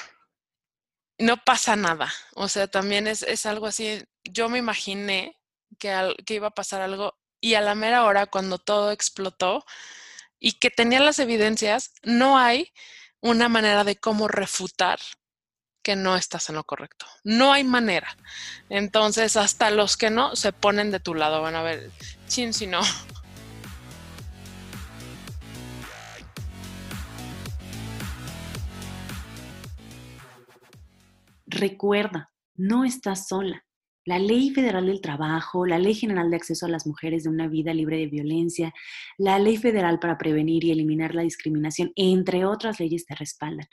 no 1.23 1.37
pasa 1.43 1.75
nada. 1.75 2.11
O 2.35 2.49
sea, 2.49 2.67
también 2.67 3.07
es, 3.07 3.23
es 3.23 3.45
algo 3.45 3.67
así. 3.67 4.03
Yo 4.23 4.49
me 4.49 4.59
imaginé 4.59 5.39
que, 5.79 6.15
que 6.25 6.35
iba 6.35 6.47
a 6.47 6.51
pasar 6.51 6.81
algo 6.81 7.17
y 7.39 7.55
a 7.55 7.61
la 7.61 7.75
mera 7.75 8.05
hora, 8.05 8.25
cuando 8.27 8.57
todo 8.57 8.91
explotó, 8.91 9.65
y 10.39 10.53
que 10.53 10.69
tenía 10.69 10.99
las 11.01 11.19
evidencias, 11.19 11.93
no 12.01 12.37
hay 12.37 12.71
una 13.21 13.49
manera 13.49 13.83
de 13.83 13.97
cómo 13.97 14.27
refutar 14.27 14.99
que 15.81 15.95
no 15.97 16.15
estás 16.15 16.49
en 16.49 16.55
lo 16.55 16.63
correcto. 16.63 17.05
No 17.23 17.51
hay 17.51 17.63
manera. 17.65 18.17
Entonces, 18.69 19.35
hasta 19.35 19.71
los 19.71 19.97
que 19.97 20.09
no 20.09 20.35
se 20.35 20.53
ponen 20.53 20.91
de 20.91 21.01
tu 21.01 21.15
lado 21.15 21.41
van 21.41 21.55
a 21.55 21.63
ver, 21.63 21.91
chin, 22.27 22.53
si 22.53 22.67
no. 22.67 22.81
Recuerda, 31.63 32.29
no 32.55 32.83
estás 32.83 33.29
sola. 33.29 33.63
La 34.03 34.19
Ley 34.19 34.49
Federal 34.49 34.87
del 34.87 34.99
Trabajo, 34.99 35.65
la 35.65 35.79
Ley 35.79 35.95
General 35.95 36.29
de 36.29 36.35
Acceso 36.35 36.65
a 36.65 36.69
las 36.69 36.85
Mujeres 36.85 37.23
de 37.23 37.29
una 37.29 37.47
Vida 37.47 37.73
Libre 37.73 37.99
de 37.99 38.07
Violencia, 38.07 38.73
la 39.17 39.39
Ley 39.39 39.55
Federal 39.55 39.97
para 39.97 40.17
Prevenir 40.17 40.65
y 40.65 40.71
Eliminar 40.71 41.15
la 41.15 41.21
Discriminación, 41.21 41.93
entre 41.95 42.43
otras 42.43 42.81
leyes, 42.81 43.05
te 43.05 43.15
respaldan. 43.15 43.65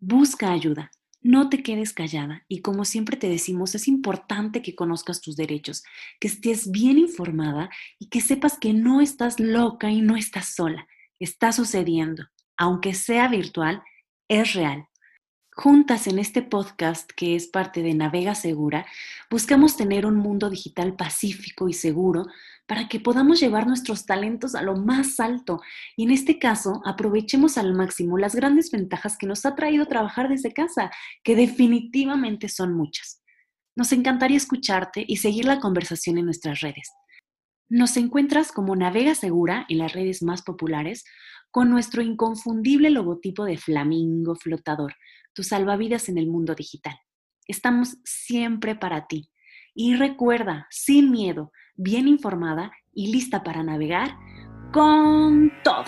Busca 0.00 0.50
ayuda, 0.50 0.90
no 1.22 1.48
te 1.48 1.62
quedes 1.62 1.92
callada 1.92 2.44
y 2.48 2.60
como 2.60 2.84
siempre 2.84 3.16
te 3.16 3.28
decimos, 3.28 3.76
es 3.76 3.86
importante 3.86 4.60
que 4.60 4.74
conozcas 4.74 5.20
tus 5.20 5.36
derechos, 5.36 5.84
que 6.18 6.26
estés 6.26 6.72
bien 6.72 6.98
informada 6.98 7.70
y 8.00 8.08
que 8.08 8.20
sepas 8.20 8.58
que 8.58 8.72
no 8.72 9.00
estás 9.00 9.38
loca 9.38 9.92
y 9.92 10.02
no 10.02 10.16
estás 10.16 10.56
sola. 10.56 10.88
Está 11.20 11.52
sucediendo. 11.52 12.24
Aunque 12.56 12.94
sea 12.94 13.28
virtual, 13.28 13.84
es 14.26 14.54
real. 14.54 14.87
Juntas 15.60 16.06
en 16.06 16.20
este 16.20 16.42
podcast, 16.42 17.10
que 17.16 17.34
es 17.34 17.48
parte 17.48 17.82
de 17.82 17.92
Navega 17.92 18.36
Segura, 18.36 18.86
buscamos 19.28 19.76
tener 19.76 20.06
un 20.06 20.14
mundo 20.14 20.50
digital 20.50 20.94
pacífico 20.94 21.68
y 21.68 21.72
seguro 21.72 22.26
para 22.68 22.86
que 22.86 23.00
podamos 23.00 23.40
llevar 23.40 23.66
nuestros 23.66 24.06
talentos 24.06 24.54
a 24.54 24.62
lo 24.62 24.76
más 24.76 25.18
alto 25.18 25.60
y 25.96 26.04
en 26.04 26.12
este 26.12 26.38
caso 26.38 26.80
aprovechemos 26.84 27.58
al 27.58 27.74
máximo 27.74 28.18
las 28.18 28.36
grandes 28.36 28.70
ventajas 28.70 29.18
que 29.18 29.26
nos 29.26 29.44
ha 29.46 29.56
traído 29.56 29.86
trabajar 29.86 30.28
desde 30.28 30.52
casa, 30.52 30.92
que 31.24 31.34
definitivamente 31.34 32.48
son 32.48 32.74
muchas. 32.74 33.20
Nos 33.74 33.90
encantaría 33.90 34.36
escucharte 34.36 35.04
y 35.08 35.16
seguir 35.16 35.44
la 35.44 35.58
conversación 35.58 36.18
en 36.18 36.26
nuestras 36.26 36.60
redes. 36.60 36.88
Nos 37.68 37.96
encuentras 37.96 38.52
como 38.52 38.76
Navega 38.76 39.16
Segura 39.16 39.66
en 39.68 39.78
las 39.78 39.92
redes 39.92 40.22
más 40.22 40.42
populares 40.42 41.02
con 41.50 41.70
nuestro 41.70 42.02
inconfundible 42.02 42.90
logotipo 42.90 43.44
de 43.44 43.56
flamingo 43.56 44.36
flotador 44.36 44.94
tu 45.38 45.44
salvavidas 45.44 46.08
en 46.08 46.18
el 46.18 46.26
mundo 46.26 46.56
digital. 46.56 46.98
Estamos 47.46 47.96
siempre 48.04 48.74
para 48.74 49.06
ti. 49.06 49.30
Y 49.72 49.94
recuerda, 49.94 50.66
sin 50.70 51.12
miedo, 51.12 51.52
bien 51.76 52.08
informada 52.08 52.72
y 52.92 53.12
lista 53.12 53.44
para 53.44 53.62
navegar 53.62 54.16
con 54.72 55.52
todo. 55.62 55.84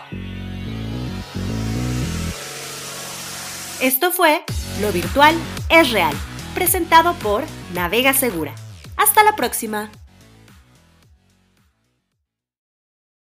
Esto 3.83 4.12
fue 4.12 4.44
Lo 4.81 4.92
Virtual 4.92 5.35
es 5.68 5.90
Real, 5.90 6.14
presentado 6.55 7.14
por 7.14 7.42
Navega 7.75 8.12
Segura. 8.12 8.55
Hasta 8.96 9.25
la 9.25 9.35
próxima. 9.35 9.90